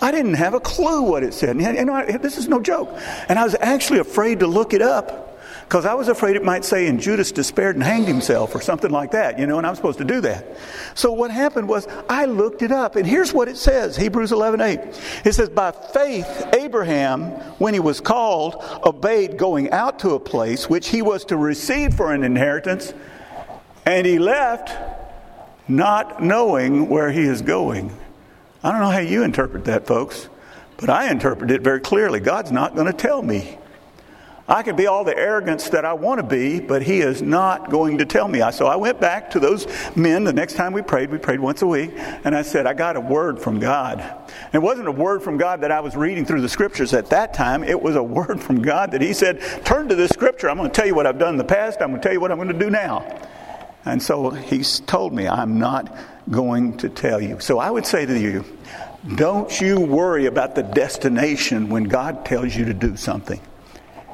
I 0.00 0.12
didn't 0.12 0.34
have 0.34 0.54
a 0.54 0.60
clue 0.60 1.02
what 1.02 1.22
it 1.24 1.34
said. 1.34 1.56
And 1.56 1.62
you 1.62 1.84
know, 1.84 2.04
this 2.18 2.38
is 2.38 2.48
no 2.48 2.60
joke. 2.60 2.88
And 3.28 3.38
I 3.38 3.44
was 3.44 3.56
actually 3.60 3.98
afraid 3.98 4.40
to 4.40 4.46
look 4.46 4.72
it 4.72 4.82
up 4.82 5.27
because 5.68 5.84
I 5.84 5.92
was 5.92 6.08
afraid 6.08 6.34
it 6.34 6.42
might 6.42 6.64
say, 6.64 6.86
and 6.86 6.98
Judas 6.98 7.30
despaired 7.30 7.76
and 7.76 7.84
hanged 7.84 8.08
himself 8.08 8.54
or 8.54 8.60
something 8.62 8.90
like 8.90 9.10
that, 9.10 9.38
you 9.38 9.46
know, 9.46 9.58
and 9.58 9.66
I'm 9.66 9.74
supposed 9.74 9.98
to 9.98 10.04
do 10.04 10.22
that. 10.22 10.56
So 10.94 11.12
what 11.12 11.30
happened 11.30 11.68
was 11.68 11.86
I 12.08 12.24
looked 12.24 12.62
it 12.62 12.72
up, 12.72 12.96
and 12.96 13.06
here's 13.06 13.34
what 13.34 13.48
it 13.48 13.58
says 13.58 13.94
Hebrews 13.94 14.32
11 14.32 14.62
8. 14.62 14.78
It 15.26 15.34
says, 15.34 15.50
By 15.50 15.72
faith, 15.72 16.46
Abraham, 16.54 17.32
when 17.58 17.74
he 17.74 17.80
was 17.80 18.00
called, 18.00 18.64
obeyed 18.82 19.36
going 19.36 19.70
out 19.70 19.98
to 19.98 20.12
a 20.12 20.20
place 20.20 20.70
which 20.70 20.88
he 20.88 21.02
was 21.02 21.26
to 21.26 21.36
receive 21.36 21.92
for 21.92 22.14
an 22.14 22.24
inheritance, 22.24 22.94
and 23.84 24.06
he 24.06 24.18
left 24.18 24.74
not 25.68 26.22
knowing 26.22 26.88
where 26.88 27.10
he 27.10 27.20
is 27.20 27.42
going. 27.42 27.94
I 28.64 28.72
don't 28.72 28.80
know 28.80 28.88
how 28.88 29.00
you 29.00 29.22
interpret 29.22 29.66
that, 29.66 29.86
folks, 29.86 30.30
but 30.78 30.88
I 30.88 31.10
interpret 31.10 31.50
it 31.50 31.60
very 31.60 31.80
clearly. 31.80 32.20
God's 32.20 32.52
not 32.52 32.74
going 32.74 32.86
to 32.86 32.94
tell 32.94 33.20
me 33.20 33.58
I 34.48 34.62
can 34.62 34.76
be 34.76 34.86
all 34.86 35.04
the 35.04 35.16
arrogance 35.16 35.68
that 35.70 35.84
I 35.84 35.92
want 35.92 36.20
to 36.20 36.26
be, 36.26 36.58
but 36.58 36.80
he 36.80 37.00
is 37.00 37.20
not 37.20 37.70
going 37.70 37.98
to 37.98 38.06
tell 38.06 38.26
me. 38.26 38.40
So 38.50 38.66
I 38.66 38.76
went 38.76 38.98
back 38.98 39.32
to 39.32 39.40
those 39.40 39.66
men 39.94 40.24
the 40.24 40.32
next 40.32 40.54
time 40.54 40.72
we 40.72 40.80
prayed. 40.80 41.10
We 41.10 41.18
prayed 41.18 41.38
once 41.38 41.60
a 41.60 41.66
week. 41.66 41.92
And 42.24 42.34
I 42.34 42.40
said, 42.40 42.66
I 42.66 42.72
got 42.72 42.96
a 42.96 43.00
word 43.00 43.42
from 43.42 43.60
God. 43.60 44.02
It 44.54 44.58
wasn't 44.58 44.88
a 44.88 44.92
word 44.92 45.22
from 45.22 45.36
God 45.36 45.60
that 45.60 45.70
I 45.70 45.80
was 45.80 45.94
reading 45.96 46.24
through 46.24 46.40
the 46.40 46.48
scriptures 46.48 46.94
at 46.94 47.10
that 47.10 47.34
time. 47.34 47.62
It 47.62 47.80
was 47.80 47.94
a 47.94 48.02
word 48.18 48.42
from 48.42 48.62
God 48.62 48.92
that 48.92 49.02
he 49.02 49.12
said, 49.12 49.42
Turn 49.66 49.86
to 49.88 49.94
this 49.94 50.10
scripture. 50.10 50.48
I'm 50.48 50.56
going 50.56 50.70
to 50.70 50.74
tell 50.74 50.86
you 50.86 50.94
what 50.94 51.06
I've 51.06 51.18
done 51.18 51.34
in 51.34 51.38
the 51.38 51.44
past. 51.44 51.82
I'm 51.82 51.90
going 51.90 52.00
to 52.00 52.06
tell 52.06 52.14
you 52.14 52.20
what 52.20 52.32
I'm 52.32 52.38
going 52.38 52.48
to 52.48 52.58
do 52.58 52.70
now. 52.70 53.04
And 53.84 54.02
so 54.02 54.30
he's 54.30 54.80
told 54.80 55.12
me, 55.12 55.28
I'm 55.28 55.58
not 55.58 55.94
going 56.30 56.78
to 56.78 56.88
tell 56.88 57.20
you. 57.20 57.38
So 57.40 57.58
I 57.58 57.70
would 57.70 57.84
say 57.84 58.06
to 58.06 58.18
you, 58.18 58.46
don't 59.14 59.60
you 59.60 59.78
worry 59.80 60.24
about 60.24 60.54
the 60.54 60.62
destination 60.62 61.68
when 61.68 61.84
God 61.84 62.24
tells 62.24 62.56
you 62.56 62.64
to 62.64 62.74
do 62.74 62.96
something. 62.96 63.40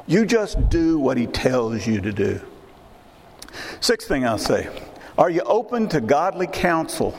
You 0.07 0.25
just 0.25 0.69
do 0.69 0.99
what 0.99 1.17
he 1.17 1.25
tells 1.25 1.87
you 1.87 1.99
to 2.01 2.11
do. 2.11 2.41
Sixth 3.79 4.07
thing 4.07 4.25
I'll 4.25 4.37
say 4.37 4.69
are 5.17 5.29
you 5.29 5.41
open 5.41 5.87
to 5.89 6.01
godly 6.01 6.47
counsel? 6.47 7.17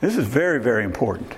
This 0.00 0.16
is 0.16 0.26
very, 0.26 0.60
very 0.60 0.84
important. 0.84 1.32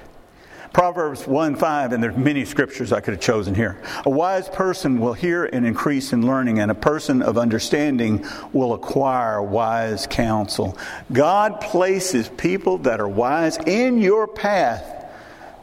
Proverbs 0.73 1.27
1 1.27 1.57
5, 1.57 1.93
and 1.93 2.03
there's 2.03 2.17
many 2.17 2.45
scriptures 2.45 2.93
I 2.93 3.01
could 3.01 3.15
have 3.15 3.21
chosen 3.21 3.55
here. 3.55 3.81
A 4.05 4.11
wise 4.11 4.49
person 4.49 5.01
will 5.01 5.13
hear 5.13 5.45
and 5.45 5.67
increase 5.67 6.13
in 6.13 6.27
learning, 6.27 6.59
and 6.59 6.71
a 6.71 6.75
person 6.75 7.23
of 7.23 7.37
understanding 7.37 8.27
will 8.53 8.73
acquire 8.73 9.43
wise 9.43 10.07
counsel. 10.07 10.79
God 11.13 11.61
places 11.61 12.29
people 12.29 12.79
that 12.79 13.01
are 13.01 13.09
wise 13.09 13.59
in 13.59 13.99
your 13.99 14.27
path 14.27 14.85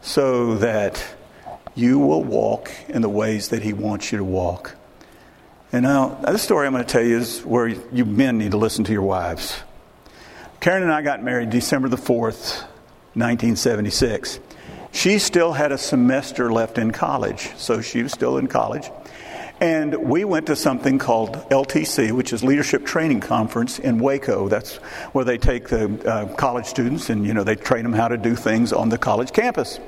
so 0.02 0.56
that 0.58 1.04
you 1.74 2.00
will 2.00 2.24
walk 2.24 2.72
in 2.88 3.02
the 3.02 3.10
ways 3.10 3.50
that 3.50 3.64
He 3.64 3.74
wants 3.74 4.12
you 4.12 4.20
to 4.20 4.24
walk. 4.24 4.76
And 5.72 5.84
now, 5.84 6.16
this 6.16 6.42
story 6.42 6.66
I'm 6.66 6.74
going 6.74 6.84
to 6.84 6.92
tell 6.92 7.04
you 7.04 7.18
is 7.20 7.42
where 7.42 7.68
you 7.68 8.04
men 8.04 8.40
need 8.40 8.52
to 8.52 8.58
listen 8.58 8.86
to 8.86 8.92
your 8.92 9.04
wives. 9.04 9.56
Karen 10.62 10.82
and 10.82 10.92
I 10.92 11.04
got 11.04 11.24
married 11.24 11.52
December 11.52 11.90
the 11.90 11.96
4th, 11.96 12.62
1976. 13.14 14.40
She 14.92 15.20
still 15.20 15.54
had 15.54 15.72
a 15.72 15.78
semester 15.78 16.52
left 16.52 16.80
in 16.80 16.90
college, 16.90 17.52
so 17.58 17.82
she 17.82 18.02
was 18.02 18.12
still 18.12 18.40
in 18.40 18.48
college. 18.48 18.90
And 19.62 19.96
we 20.10 20.24
went 20.24 20.48
to 20.48 20.56
something 20.56 20.98
called 20.98 21.36
LTC, 21.50 22.14
which 22.14 22.34
is 22.34 22.44
Leadership 22.44 22.84
Training 22.84 23.20
Conference 23.20 23.78
in 23.78 24.00
Waco. 24.00 24.48
That's 24.48 24.78
where 25.12 25.26
they 25.26 25.38
take 25.38 25.68
the 25.68 26.10
uh, 26.10 26.34
college 26.36 26.66
students 26.66 27.12
and, 27.12 27.28
you 27.28 27.36
know, 27.36 27.44
they 27.44 27.56
train 27.56 27.84
them 27.84 27.94
how 27.94 28.08
to 28.08 28.18
do 28.18 28.36
things 28.36 28.74
on 28.74 28.90
the 28.90 28.98
college 28.98 29.34
campus. 29.34 29.80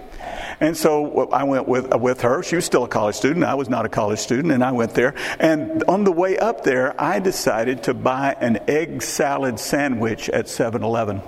And 0.62 0.78
so 0.78 1.30
I 1.32 1.44
went 1.44 1.68
with, 1.68 1.92
uh, 1.92 1.98
with 1.98 2.22
her. 2.22 2.44
She 2.44 2.56
was 2.56 2.66
still 2.66 2.84
a 2.84 2.88
college 2.88 3.16
student. 3.16 3.44
I 3.44 3.56
was 3.56 3.68
not 3.68 3.84
a 3.88 3.90
college 3.90 4.20
student, 4.20 4.54
and 4.54 4.64
I 4.64 4.72
went 4.72 4.94
there. 4.94 5.16
And 5.40 5.84
on 5.86 6.04
the 6.04 6.12
way 6.12 6.38
up 6.38 6.64
there, 6.64 6.94
I 7.02 7.20
decided 7.20 7.84
to 7.84 7.96
buy 7.96 8.38
an 8.40 8.60
egg 8.70 9.02
salad 9.02 9.60
sandwich 9.60 10.30
at 10.30 10.48
7 10.48 10.84
Eleven. 10.84 11.22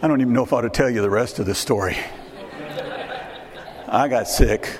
I 0.00 0.06
don't 0.06 0.20
even 0.20 0.32
know 0.32 0.44
if 0.44 0.52
I 0.52 0.58
ought 0.58 0.60
to 0.62 0.70
tell 0.70 0.88
you 0.88 1.02
the 1.02 1.10
rest 1.10 1.40
of 1.40 1.46
the 1.46 1.56
story. 1.56 1.98
I 3.88 4.06
got 4.06 4.28
sick. 4.28 4.78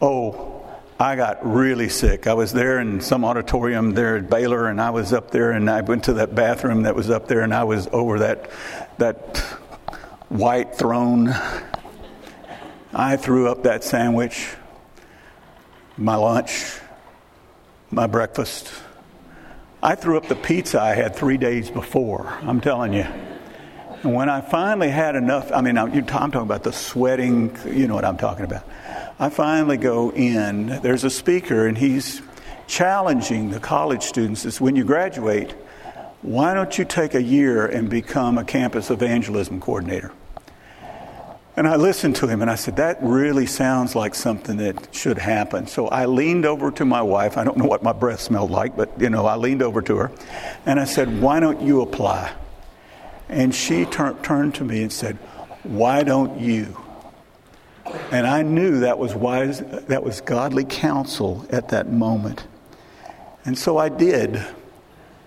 Oh, 0.00 0.64
I 0.98 1.16
got 1.16 1.44
really 1.44 1.88
sick. 1.88 2.28
I 2.28 2.34
was 2.34 2.52
there 2.52 2.78
in 2.78 3.00
some 3.00 3.24
auditorium 3.24 3.94
there 3.94 4.16
at 4.16 4.30
Baylor, 4.30 4.68
and 4.68 4.80
I 4.80 4.90
was 4.90 5.12
up 5.12 5.32
there, 5.32 5.50
and 5.50 5.68
I 5.68 5.80
went 5.80 6.04
to 6.04 6.12
that 6.14 6.36
bathroom 6.36 6.84
that 6.84 6.94
was 6.94 7.10
up 7.10 7.26
there, 7.26 7.40
and 7.40 7.52
I 7.52 7.64
was 7.64 7.88
over 7.92 8.20
that 8.20 8.48
that 8.98 9.44
white 10.28 10.76
throne. 10.76 11.34
I 12.92 13.16
threw 13.16 13.48
up 13.48 13.64
that 13.64 13.84
sandwich, 13.84 14.54
my 15.96 16.14
lunch, 16.16 16.78
my 17.90 18.06
breakfast. 18.06 18.72
I 19.82 19.94
threw 19.94 20.16
up 20.16 20.28
the 20.28 20.36
pizza 20.36 20.80
I 20.80 20.94
had 20.94 21.14
three 21.14 21.36
days 21.36 21.70
before. 21.70 22.26
I'm 22.42 22.60
telling 22.60 22.92
you. 22.92 23.06
And 24.02 24.14
when 24.14 24.28
I 24.28 24.40
finally 24.40 24.90
had 24.90 25.16
enough, 25.16 25.50
I 25.52 25.60
mean, 25.60 25.78
I'm 25.78 26.06
talking 26.06 26.40
about 26.40 26.62
the 26.62 26.72
sweating, 26.72 27.56
you 27.66 27.86
know 27.86 27.94
what 27.94 28.04
I'm 28.04 28.18
talking 28.18 28.44
about. 28.44 28.64
I 29.18 29.30
finally 29.30 29.76
go 29.76 30.10
in. 30.10 30.66
There's 30.82 31.04
a 31.04 31.10
speaker, 31.10 31.66
and 31.66 31.78
he's 31.78 32.20
challenging 32.66 33.50
the 33.50 33.60
college 33.60 34.02
students. 34.02 34.44
Is 34.44 34.60
when 34.60 34.76
you 34.76 34.84
graduate, 34.84 35.54
why 36.24 36.54
don't 36.54 36.78
you 36.78 36.86
take 36.86 37.14
a 37.14 37.22
year 37.22 37.66
and 37.66 37.90
become 37.90 38.38
a 38.38 38.44
campus 38.44 38.90
evangelism 38.90 39.60
coordinator? 39.60 40.10
And 41.54 41.68
I 41.68 41.76
listened 41.76 42.16
to 42.16 42.26
him 42.26 42.40
and 42.40 42.50
I 42.50 42.54
said, 42.54 42.76
That 42.76 42.96
really 43.02 43.44
sounds 43.44 43.94
like 43.94 44.14
something 44.14 44.56
that 44.56 44.88
should 44.94 45.18
happen. 45.18 45.66
So 45.66 45.86
I 45.88 46.06
leaned 46.06 46.46
over 46.46 46.70
to 46.70 46.84
my 46.86 47.02
wife. 47.02 47.36
I 47.36 47.44
don't 47.44 47.58
know 47.58 47.66
what 47.66 47.82
my 47.82 47.92
breath 47.92 48.20
smelled 48.20 48.50
like, 48.50 48.74
but 48.74 48.98
you 48.98 49.10
know, 49.10 49.26
I 49.26 49.36
leaned 49.36 49.60
over 49.60 49.82
to 49.82 49.96
her 49.96 50.12
and 50.64 50.80
I 50.80 50.84
said, 50.84 51.20
Why 51.20 51.40
don't 51.40 51.60
you 51.60 51.82
apply? 51.82 52.32
And 53.28 53.54
she 53.54 53.84
tur- 53.84 54.16
turned 54.22 54.54
to 54.54 54.64
me 54.64 54.80
and 54.80 54.90
said, 54.90 55.16
Why 55.62 56.04
don't 56.04 56.40
you? 56.40 56.80
And 58.10 58.26
I 58.26 58.40
knew 58.40 58.80
that 58.80 58.98
was 58.98 59.14
wise, 59.14 59.60
that 59.60 60.02
was 60.02 60.22
godly 60.22 60.64
counsel 60.64 61.46
at 61.50 61.68
that 61.68 61.92
moment. 61.92 62.46
And 63.44 63.58
so 63.58 63.76
I 63.76 63.90
did. 63.90 64.42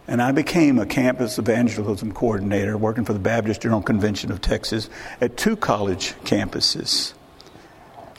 And 0.08 0.22
I 0.22 0.32
became 0.32 0.80
a 0.80 0.86
campus 0.86 1.38
evangelism 1.38 2.14
coordinator 2.14 2.78
working 2.78 3.04
for 3.04 3.14
the 3.14 3.20
Baptist 3.20 3.62
General 3.62 3.82
Convention 3.82 4.32
of 4.32 4.40
Texas 4.40 4.90
at 5.20 5.36
two 5.36 5.58
college 5.58 6.14
campuses. 6.24 7.14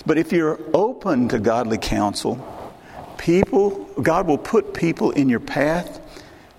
But 0.04 0.18
if 0.18 0.32
you're 0.32 0.60
open 0.74 1.28
to 1.30 1.38
godly 1.38 1.78
counsel, 1.78 2.36
people, 3.16 3.70
God 4.02 4.26
will 4.26 4.38
put 4.38 4.74
people 4.74 5.10
in 5.12 5.28
your 5.28 5.40
path 5.40 6.00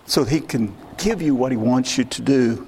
so 0.05 0.23
He 0.23 0.39
can 0.39 0.75
give 0.97 1.21
you 1.21 1.35
what 1.35 1.51
He 1.51 1.57
wants 1.57 1.97
you 1.97 2.05
to 2.05 2.21
do. 2.21 2.67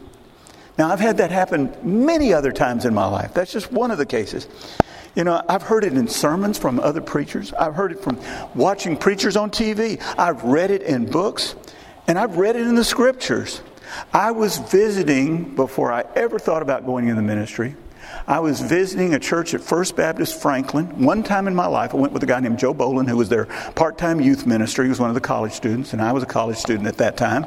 Now, 0.78 0.92
I've 0.92 1.00
had 1.00 1.18
that 1.18 1.32
happen 1.32 1.76
many 1.84 2.34
other 2.34 2.52
times 2.52 2.86
in 2.86 2.94
my 2.94 3.06
life. 3.06 3.34
That's 3.34 3.52
just 3.52 3.72
one 3.72 3.92
of 3.92 3.98
the 3.98 4.06
cases. 4.06 4.48
You 5.16 5.26
know, 5.26 5.44
I've 5.50 5.64
heard 5.64 5.84
it 5.84 5.94
in 5.94 6.08
sermons 6.08 6.58
from 6.58 6.80
other 6.80 7.02
preachers. 7.02 7.54
I've 7.54 7.76
heard 7.76 7.92
it 7.92 8.02
from 8.02 8.20
watching 8.56 8.96
preachers 8.96 9.36
on 9.36 9.52
TV. 9.52 10.02
I've 10.18 10.44
read 10.44 10.72
it 10.72 10.84
in 10.84 11.12
books, 11.12 11.56
and 12.12 12.20
I've 12.20 12.36
read 12.36 12.58
it 12.58 12.68
in 12.68 12.76
the 12.76 12.84
scriptures. 12.84 13.62
I 14.12 14.32
was 14.32 14.58
visiting 14.58 15.56
before 15.56 15.94
I 15.94 16.04
ever 16.14 16.40
thought 16.40 16.62
about 16.62 16.86
going 16.86 17.08
in 17.08 17.16
the 17.16 17.22
ministry. 17.22 17.78
I 18.28 18.42
was 18.42 18.60
visiting 18.60 19.14
a 19.14 19.20
church 19.20 19.54
at 19.54 19.62
First 19.62 19.96
Baptist 19.96 20.42
Franklin. 20.42 21.06
One 21.06 21.24
time 21.24 21.48
in 21.48 21.56
my 21.56 21.68
life, 21.68 21.94
I 21.94 21.98
went 21.98 22.12
with 22.12 22.22
a 22.22 22.26
guy 22.26 22.42
named 22.42 22.60
Joe 22.60 22.74
Bolin, 22.74 23.08
who 23.08 23.16
was 23.16 23.30
their 23.30 23.46
part 23.76 23.98
time 23.98 24.20
youth 24.20 24.46
minister. 24.46 24.84
He 24.84 24.90
was 24.90 25.00
one 25.00 25.10
of 25.10 25.14
the 25.14 25.22
college 25.22 25.54
students, 25.54 25.94
and 25.94 26.02
I 26.02 26.12
was 26.12 26.22
a 26.22 26.26
college 26.26 26.58
student 26.58 26.86
at 26.86 26.98
that 26.98 27.16
time. 27.16 27.46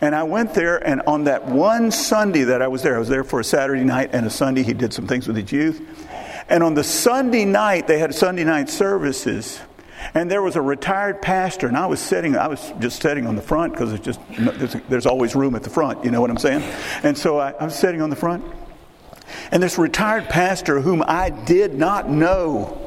And 0.00 0.14
I 0.14 0.22
went 0.22 0.54
there, 0.54 0.76
and 0.86 1.02
on 1.08 1.24
that 1.24 1.46
one 1.46 1.90
Sunday 1.90 2.44
that 2.44 2.62
I 2.62 2.68
was 2.68 2.84
there, 2.84 2.94
I 2.94 3.00
was 3.00 3.08
there 3.08 3.24
for 3.24 3.40
a 3.40 3.44
Saturday 3.44 3.82
night 3.82 4.10
and 4.12 4.24
a 4.26 4.30
Sunday. 4.30 4.62
He 4.62 4.74
did 4.74 4.92
some 4.92 5.08
things 5.08 5.26
with 5.26 5.36
his 5.36 5.50
youth. 5.50 5.82
And 6.48 6.62
on 6.62 6.74
the 6.74 6.84
Sunday 6.84 7.46
night, 7.46 7.88
they 7.88 7.98
had 7.98 8.14
Sunday 8.14 8.44
night 8.44 8.70
services. 8.70 9.58
And 10.12 10.30
there 10.30 10.42
was 10.42 10.56
a 10.56 10.60
retired 10.60 11.22
pastor, 11.22 11.66
and 11.66 11.76
I 11.76 11.86
was 11.86 12.00
sitting, 12.00 12.36
I 12.36 12.48
was 12.48 12.72
just 12.80 13.00
sitting 13.00 13.26
on 13.26 13.36
the 13.36 13.42
front 13.42 13.72
because 13.72 13.98
there's, 14.00 14.76
there's, 14.88 15.06
always 15.06 15.34
room 15.34 15.54
at 15.54 15.62
the 15.62 15.70
front, 15.70 16.04
you 16.04 16.10
know 16.10 16.20
what 16.20 16.30
I'm 16.30 16.38
saying? 16.38 16.62
And 17.02 17.16
so 17.16 17.38
I, 17.38 17.52
I 17.52 17.64
was 17.64 17.74
sitting 17.74 18.02
on 18.02 18.10
the 18.10 18.16
front. 18.16 18.44
And 19.50 19.62
this 19.62 19.78
retired 19.78 20.28
pastor, 20.28 20.80
whom 20.80 21.02
I 21.06 21.30
did 21.30 21.74
not 21.74 22.10
know, 22.10 22.80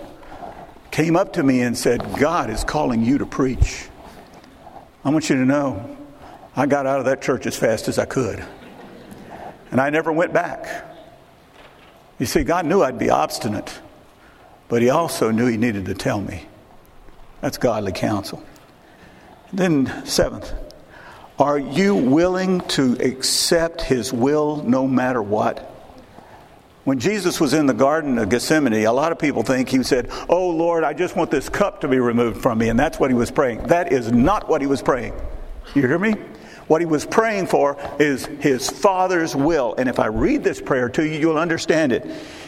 came 0.91 1.15
up 1.15 1.34
to 1.34 1.43
me 1.43 1.62
and 1.62 1.77
said, 1.77 2.01
God 2.19 2.49
is 2.49 2.63
calling 2.63 3.03
you 3.03 3.19
to 3.19 3.25
preach. 3.25 3.88
I 5.03 5.10
want 5.10 5.30
you 5.30 5.38
to 5.38 5.45
know, 5.45 5.97
I 6.56 6.65
got 6.65 6.86
out 6.86 6.99
of 6.99 7.06
that 7.06 7.21
church 7.21 7.45
as 7.45 7.56
fast 7.56 7.88
as 7.88 7.97
I 7.99 8.06
could. 8.06 8.43
And 9.71 9.80
I 9.80 9.89
never 9.89 10.12
went 10.12 10.34
back. 10.34 10.86
You 12.19 12.25
see, 12.25 12.43
God 12.43 12.65
knew 12.65 12.82
I'd 12.82 12.97
be 12.97 13.10
obstinate, 13.10 13.80
but 14.69 14.82
He 14.82 14.89
also 14.89 15.30
knew 15.30 15.45
He 15.45 15.58
needed 15.58 15.86
to 15.86 15.93
tell 15.93 16.19
me. 16.19 16.45
That's 17.47 17.57
godly 17.57 17.93
counsel. 17.93 18.43
Then, 19.53 20.05
seventh, 20.05 20.53
are 21.39 21.57
you 21.57 21.95
willing 21.95 22.60
to 22.71 22.97
accept 23.01 23.83
His 23.83 24.12
will 24.12 24.57
no 24.57 24.86
matter 24.86 25.21
what? 25.21 25.60
When 26.83 26.99
Jesus 26.99 27.39
was 27.39 27.53
in 27.53 27.65
the 27.65 27.73
Garden 27.73 28.17
of 28.17 28.27
Gethsemane, 28.27 28.73
a 28.73 28.91
lot 28.91 29.13
of 29.13 29.19
people 29.19 29.43
think 29.43 29.69
he 29.69 29.81
said, 29.83 30.10
Oh 30.27 30.49
Lord, 30.49 30.83
I 30.83 30.91
just 30.91 31.15
want 31.15 31.31
this 31.31 31.47
cup 31.47 31.79
to 31.81 31.88
be 31.88 31.99
removed 31.99 32.41
from 32.41 32.57
me. 32.57 32.67
And 32.67 32.77
that's 32.77 32.99
what 32.99 33.10
he 33.12 33.15
was 33.15 33.31
praying. 33.31 33.67
That 33.67 33.93
is 33.93 34.12
not 34.12 34.49
what 34.49 34.60
he 34.60 34.67
was 34.67 34.81
praying. 34.81 35.13
You 35.73 35.88
hear 35.88 35.99
me? 35.99 36.15
What 36.67 36.82
he 36.82 36.86
was 36.86 37.06
praying 37.06 37.47
for 37.47 37.77
is 37.99 38.25
his 38.25 38.69
Father's 38.69 39.36
will. 39.36 39.73
And 39.77 39.88
if 39.88 39.99
I 39.99 40.08
read 40.08 40.43
this 40.43 40.62
prayer 40.62 40.89
to 40.89 41.06
you, 41.06 41.17
you'll 41.17 41.38
understand 41.38 41.93
it. 41.93 42.06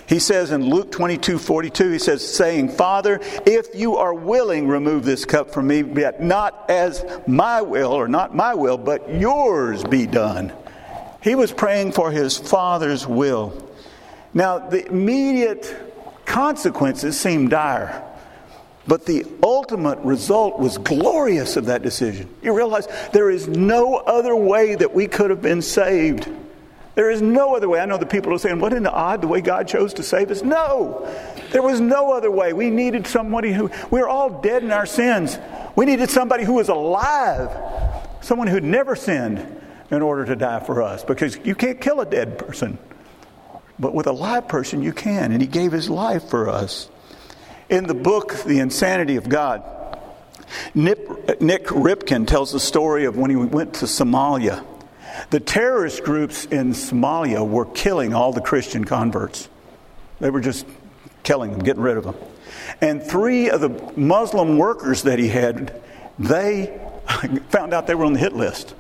He 0.08 0.20
says 0.20 0.52
in 0.52 0.70
Luke 0.70 0.92
22 0.92 1.38
42, 1.38 1.92
he 1.92 2.00
says, 2.00 2.28
saying, 2.28 2.70
Father, 2.70 3.20
if 3.46 3.76
you 3.76 3.98
are 3.98 4.14
willing, 4.14 4.68
remove 4.68 5.06
this 5.06 5.24
cup 5.24 5.52
from 5.52 5.68
me, 5.68 5.84
yet 5.84 6.22
not 6.22 6.66
as 6.70 7.06
my 7.28 7.62
will, 7.62 7.92
or 7.92 8.08
not 8.08 8.36
my 8.36 8.56
will, 8.56 8.78
but 8.78 9.14
yours 9.14 9.84
be 9.84 10.06
done. 10.06 10.52
He 11.22 11.36
was 11.36 11.52
praying 11.52 11.92
for 11.92 12.12
his 12.12 12.38
Father's 12.38 13.06
will. 13.06 13.54
Now, 14.34 14.60
the 14.60 14.86
immediate 14.88 16.26
consequences 16.26 17.20
seem 17.20 17.50
dire. 17.50 18.09
But 18.90 19.06
the 19.06 19.24
ultimate 19.44 20.00
result 20.00 20.58
was 20.58 20.80
glorious 20.80 21.58
of 21.58 21.68
that 21.68 21.84
decision. 21.84 22.28
You 22.42 22.54
realize 22.54 22.88
there 23.14 23.30
is 23.30 23.48
no 23.48 23.98
other 23.98 24.36
way 24.36 24.74
that 24.74 24.96
we 24.96 25.06
could 25.06 25.30
have 25.30 25.44
been 25.44 25.62
saved. 25.62 26.28
There 26.96 27.12
is 27.12 27.22
no 27.22 27.56
other 27.56 27.70
way. 27.70 27.80
I 27.80 27.86
know 27.86 28.00
the 28.00 28.08
people 28.08 28.34
are 28.34 28.40
saying, 28.40 28.60
What 28.60 28.74
in 28.74 28.82
the 28.82 28.92
odd 28.92 29.22
the 29.22 29.28
way 29.28 29.42
God 29.42 29.68
chose 29.68 29.94
to 29.94 30.04
save 30.04 30.32
us? 30.32 30.42
No, 30.42 31.08
there 31.52 31.62
was 31.62 31.80
no 31.80 32.14
other 32.14 32.32
way. 32.32 32.52
We 32.52 32.72
needed 32.72 33.06
somebody 33.06 33.54
who, 33.54 33.70
We're 33.92 34.08
all 34.08 34.42
dead 34.42 34.64
in 34.64 34.72
our 34.72 34.88
sins. 34.88 35.38
We 35.76 35.86
needed 35.86 36.10
somebody 36.10 36.44
who 36.44 36.54
was 36.54 36.70
alive, 36.70 37.56
someone 38.22 38.48
who'd 38.48 38.64
never 38.64 38.96
sinned 38.96 39.62
in 39.92 40.02
order 40.02 40.26
to 40.26 40.36
die 40.36 40.62
for 40.62 40.82
us 40.82 41.04
because 41.04 41.38
you 41.44 41.54
can't 41.54 41.80
kill 41.80 42.02
a 42.02 42.08
dead 42.08 42.40
person. 42.40 42.80
But 43.78 43.94
with 43.94 44.08
a 44.08 44.14
live 44.14 44.48
person, 44.48 44.82
you 44.82 44.94
can. 44.94 45.32
And 45.32 45.44
He 45.44 45.48
gave 45.48 45.74
His 45.74 45.92
life 45.92 46.28
for 46.28 46.50
us. 46.50 46.90
In 47.70 47.86
the 47.86 47.94
book, 47.94 48.34
The 48.46 48.60
Insanity 48.60 49.16
of 49.16 49.30
God, 49.30 49.64
Nick, 50.74 50.98
Ripken 51.08 52.26
tells 52.26 52.52
the 52.52 52.60
story 52.60 53.06
of 53.06 53.16
when 53.16 53.30
he 53.30 53.36
went 53.36 53.76
to 53.76 53.86
Somalia. 53.86 54.66
The 55.30 55.40
terrorist 55.40 56.04
groups 56.04 56.46
in 56.46 56.72
Somalia 56.72 57.48
were 57.48 57.66
killing 57.66 58.14
all 58.14 58.34
the 58.34 58.42
Christian 58.42 58.86
converts. 58.86 59.50
They 60.20 60.32
were 60.32 60.42
just 60.42 60.66
killing 61.22 61.52
them, 61.52 61.60
getting 61.60 61.84
rid 61.84 61.98
of 61.98 62.06
them. 62.06 62.16
And 62.82 63.04
three 63.04 63.50
of 63.52 63.62
the 63.62 63.70
Muslim 63.96 64.58
workers 64.58 65.04
that 65.04 65.20
he 65.20 65.28
had, 65.28 65.80
they 66.18 66.80
found 67.50 67.74
out 67.74 67.86
they 67.86 67.96
were 67.96 68.06
on 68.06 68.14
the 68.14 68.20
hit 68.20 68.34
list. 68.34 68.74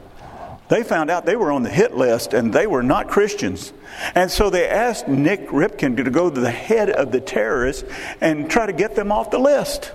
They 0.69 0.84
found 0.84 1.10
out 1.10 1.25
they 1.25 1.36
were 1.36 1.51
on 1.51 1.63
the 1.63 1.69
hit 1.69 1.95
list 1.95 2.34
and 2.34 2.53
they 2.53 2.67
were 2.67 2.84
not 2.84 3.10
Christians. 3.10 3.73
And 4.15 4.29
so 4.29 4.49
they 4.49 4.67
asked 4.67 5.08
Nick 5.08 5.47
Ripken 5.47 5.97
to 5.97 6.10
go 6.10 6.29
to 6.29 6.39
the 6.39 6.51
head 6.51 6.89
of 6.89 7.12
the 7.12 7.19
terrorists 7.19 7.84
and 8.21 8.49
try 8.49 8.67
to 8.67 8.73
get 8.73 8.95
them 8.95 9.12
off 9.12 9.32
the 9.32 9.39
list. 9.39 9.91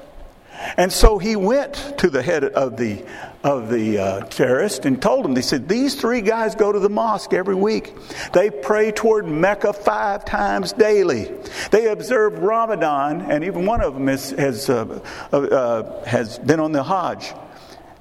And 0.77 0.93
so 0.93 1.19
he 1.19 1.37
went 1.37 1.75
to 1.99 2.11
the 2.11 2.23
head 2.23 2.45
of 2.45 2.77
the 2.77 3.05
of 3.43 3.69
the 3.69 3.99
uh, 3.99 4.21
terrorist 4.27 4.87
and 4.87 5.01
told 5.01 5.27
him. 5.27 5.35
They 5.35 5.43
said 5.43 5.69
these 5.69 5.95
three 5.95 6.23
guys 6.23 6.55
go 6.55 6.73
to 6.73 6.79
the 6.79 6.89
mosque 6.89 7.35
every 7.35 7.55
week. 7.55 7.93
They 8.33 8.49
pray 8.49 8.91
toward 8.91 9.27
Mecca 9.27 9.75
five 9.75 10.25
times 10.25 10.73
daily. 10.73 11.31
They 11.71 11.89
observe 11.89 12.39
Ramadan, 12.39 13.31
and 13.31 13.45
even 13.45 13.67
one 13.67 13.83
of 13.83 13.93
them 13.95 14.07
has 14.07 14.31
has, 14.31 14.71
uh, 14.71 15.01
uh, 15.31 15.37
uh 15.37 16.05
has 16.05 16.39
been 16.39 16.59
on 16.59 16.73
the 16.73 16.83
Hajj. 16.83 17.35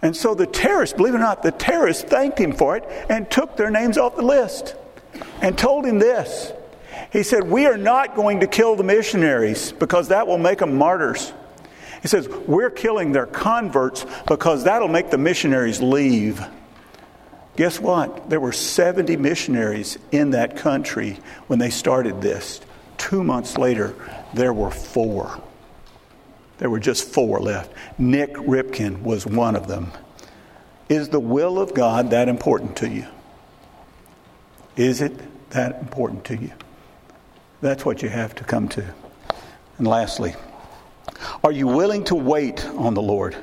And 0.03 0.15
so 0.15 0.35
the 0.35 0.45
terrorists, 0.45 0.95
believe 0.95 1.13
it 1.13 1.17
or 1.17 1.21
not, 1.21 1.41
the 1.43 1.51
terrorists 1.51 2.03
thanked 2.03 2.37
him 2.37 2.51
for 2.51 2.75
it 2.75 2.83
and 3.09 3.31
took 3.31 3.55
their 3.55 3.71
names 3.71 3.97
off 3.97 4.17
the 4.17 4.21
list 4.21 4.75
and 5.41 5.57
told 5.57 5.85
him 5.85 5.97
this. 5.97 6.51
He 7.13 7.23
said, 7.23 7.49
We 7.49 7.65
are 7.67 7.77
not 7.77 8.13
going 8.13 8.41
to 8.41 8.47
kill 8.47 8.75
the 8.75 8.83
missionaries 8.83 9.71
because 9.71 10.09
that 10.09 10.27
will 10.27 10.37
make 10.37 10.59
them 10.59 10.77
martyrs. 10.77 11.31
He 12.01 12.09
says, 12.09 12.27
We're 12.27 12.69
killing 12.69 13.13
their 13.13 13.25
converts 13.25 14.05
because 14.27 14.65
that'll 14.65 14.89
make 14.89 15.09
the 15.09 15.17
missionaries 15.17 15.81
leave. 15.81 16.45
Guess 17.55 17.79
what? 17.79 18.29
There 18.29 18.41
were 18.41 18.51
70 18.51 19.15
missionaries 19.15 19.97
in 20.11 20.31
that 20.31 20.57
country 20.57 21.17
when 21.47 21.59
they 21.59 21.69
started 21.69 22.21
this. 22.21 22.59
Two 22.97 23.23
months 23.23 23.57
later, 23.57 23.95
there 24.33 24.51
were 24.53 24.71
four. 24.71 25.41
There 26.57 26.69
were 26.69 26.79
just 26.79 27.03
four 27.03 27.39
left. 27.39 27.71
Nick 27.97 28.33
Ripken 28.33 29.01
was 29.01 29.25
one 29.25 29.55
of 29.55 29.67
them. 29.67 29.91
Is 30.89 31.09
the 31.09 31.19
will 31.19 31.59
of 31.59 31.73
God 31.73 32.11
that 32.11 32.29
important 32.29 32.77
to 32.77 32.89
you? 32.89 33.07
Is 34.75 35.01
it 35.01 35.49
that 35.51 35.79
important 35.79 36.25
to 36.25 36.35
you? 36.35 36.51
That's 37.61 37.85
what 37.85 38.01
you 38.01 38.09
have 38.09 38.35
to 38.35 38.43
come 38.43 38.67
to. 38.69 38.93
And 39.77 39.87
lastly, 39.87 40.35
are 41.43 41.51
you 41.51 41.67
willing 41.67 42.03
to 42.05 42.15
wait 42.15 42.65
on 42.65 42.93
the 42.93 43.01
Lord? 43.01 43.35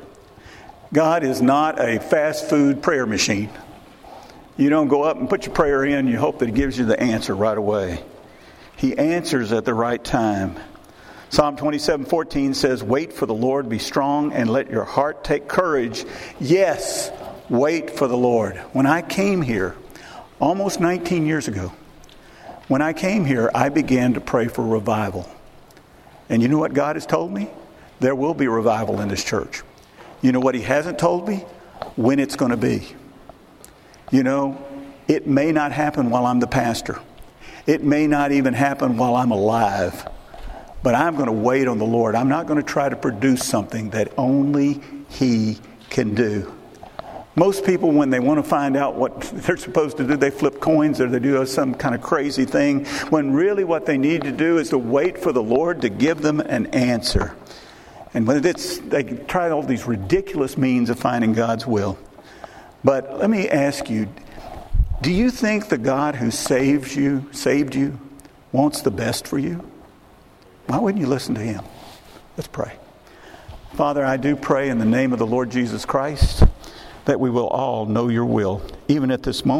God 0.92 1.24
is 1.24 1.40
not 1.40 1.80
a 1.80 2.00
fast 2.00 2.48
food 2.48 2.82
prayer 2.82 3.06
machine. 3.06 3.50
You 4.56 4.68
don't 4.68 4.88
go 4.88 5.02
up 5.02 5.16
and 5.16 5.28
put 5.28 5.46
your 5.46 5.54
prayer 5.54 5.84
in, 5.84 6.06
you 6.06 6.18
hope 6.18 6.40
that 6.40 6.46
He 6.46 6.52
gives 6.52 6.78
you 6.78 6.84
the 6.84 7.00
answer 7.00 7.34
right 7.34 7.56
away. 7.56 8.02
He 8.76 8.96
answers 8.96 9.52
at 9.52 9.64
the 9.64 9.74
right 9.74 10.02
time. 10.02 10.56
Psalm 11.30 11.56
27 11.56 12.06
14 12.06 12.54
says, 12.54 12.82
Wait 12.82 13.12
for 13.12 13.24
the 13.24 13.34
Lord, 13.34 13.68
be 13.68 13.78
strong, 13.78 14.32
and 14.32 14.50
let 14.50 14.68
your 14.68 14.82
heart 14.82 15.22
take 15.22 15.46
courage. 15.46 16.04
Yes, 16.40 17.12
wait 17.48 17.90
for 17.90 18.08
the 18.08 18.16
Lord. 18.16 18.56
When 18.72 18.84
I 18.84 19.00
came 19.00 19.40
here, 19.40 19.76
almost 20.40 20.80
19 20.80 21.26
years 21.26 21.46
ago, 21.46 21.72
when 22.66 22.82
I 22.82 22.92
came 22.92 23.24
here, 23.24 23.48
I 23.54 23.68
began 23.68 24.14
to 24.14 24.20
pray 24.20 24.48
for 24.48 24.66
revival. 24.66 25.30
And 26.28 26.42
you 26.42 26.48
know 26.48 26.58
what 26.58 26.74
God 26.74 26.96
has 26.96 27.06
told 27.06 27.32
me? 27.32 27.48
There 28.00 28.16
will 28.16 28.34
be 28.34 28.48
revival 28.48 29.00
in 29.00 29.08
this 29.08 29.22
church. 29.22 29.62
You 30.22 30.32
know 30.32 30.40
what 30.40 30.56
He 30.56 30.62
hasn't 30.62 30.98
told 30.98 31.28
me? 31.28 31.44
When 31.94 32.18
it's 32.18 32.34
going 32.34 32.50
to 32.50 32.56
be. 32.56 32.88
You 34.10 34.24
know, 34.24 34.60
it 35.06 35.28
may 35.28 35.52
not 35.52 35.70
happen 35.70 36.10
while 36.10 36.26
I'm 36.26 36.40
the 36.40 36.48
pastor, 36.48 37.00
it 37.68 37.84
may 37.84 38.08
not 38.08 38.32
even 38.32 38.52
happen 38.52 38.96
while 38.96 39.14
I'm 39.14 39.30
alive. 39.30 40.08
But 40.82 40.94
I'm 40.94 41.14
going 41.14 41.26
to 41.26 41.32
wait 41.32 41.68
on 41.68 41.78
the 41.78 41.84
Lord. 41.84 42.14
I'm 42.14 42.28
not 42.28 42.46
going 42.46 42.60
to 42.60 42.66
try 42.66 42.88
to 42.88 42.96
produce 42.96 43.44
something 43.44 43.90
that 43.90 44.12
only 44.16 44.80
He 45.10 45.58
can 45.90 46.14
do. 46.14 46.54
Most 47.36 47.64
people, 47.64 47.92
when 47.92 48.10
they 48.10 48.20
want 48.20 48.42
to 48.42 48.48
find 48.48 48.76
out 48.76 48.96
what 48.96 49.20
they're 49.34 49.56
supposed 49.56 49.96
to 49.98 50.06
do, 50.06 50.16
they 50.16 50.30
flip 50.30 50.60
coins 50.60 51.00
or 51.00 51.08
they 51.08 51.18
do 51.18 51.44
some 51.46 51.74
kind 51.74 51.94
of 51.94 52.02
crazy 52.02 52.44
thing, 52.44 52.84
when 53.10 53.32
really 53.32 53.64
what 53.64 53.86
they 53.86 53.98
need 53.98 54.22
to 54.22 54.32
do 54.32 54.58
is 54.58 54.70
to 54.70 54.78
wait 54.78 55.18
for 55.18 55.32
the 55.32 55.42
Lord 55.42 55.82
to 55.82 55.88
give 55.88 56.22
them 56.22 56.40
an 56.40 56.66
answer. 56.66 57.34
And 58.12 58.26
when 58.26 58.44
it's, 58.44 58.78
they 58.78 59.04
try 59.04 59.50
all 59.50 59.62
these 59.62 59.86
ridiculous 59.86 60.58
means 60.58 60.90
of 60.90 60.98
finding 60.98 61.32
God's 61.32 61.66
will. 61.66 61.98
But 62.82 63.18
let 63.18 63.30
me 63.30 63.48
ask 63.48 63.88
you 63.90 64.08
do 65.00 65.10
you 65.10 65.30
think 65.30 65.68
the 65.68 65.78
God 65.78 66.16
who 66.16 66.30
saves 66.30 66.94
you, 66.94 67.26
saved 67.32 67.74
you, 67.74 67.98
wants 68.52 68.82
the 68.82 68.90
best 68.90 69.26
for 69.26 69.38
you? 69.38 69.70
Why 70.70 70.78
wouldn't 70.78 71.00
you 71.02 71.09
listen 71.09 71.35
to 71.35 71.40
him? 71.40 71.64
Let's 72.37 72.46
pray. 72.46 72.76
Father, 73.74 74.04
I 74.04 74.16
do 74.16 74.37
pray 74.37 74.68
in 74.68 74.78
the 74.78 74.85
name 74.85 75.12
of 75.12 75.18
the 75.18 75.26
Lord 75.26 75.50
Jesus 75.50 75.85
Christ 75.85 76.44
that 77.06 77.18
we 77.18 77.28
will 77.28 77.48
all 77.48 77.87
know 77.87 78.06
your 78.06 78.24
will, 78.24 78.62
even 78.87 79.11
at 79.11 79.24
this 79.24 79.44
moment. 79.44 79.59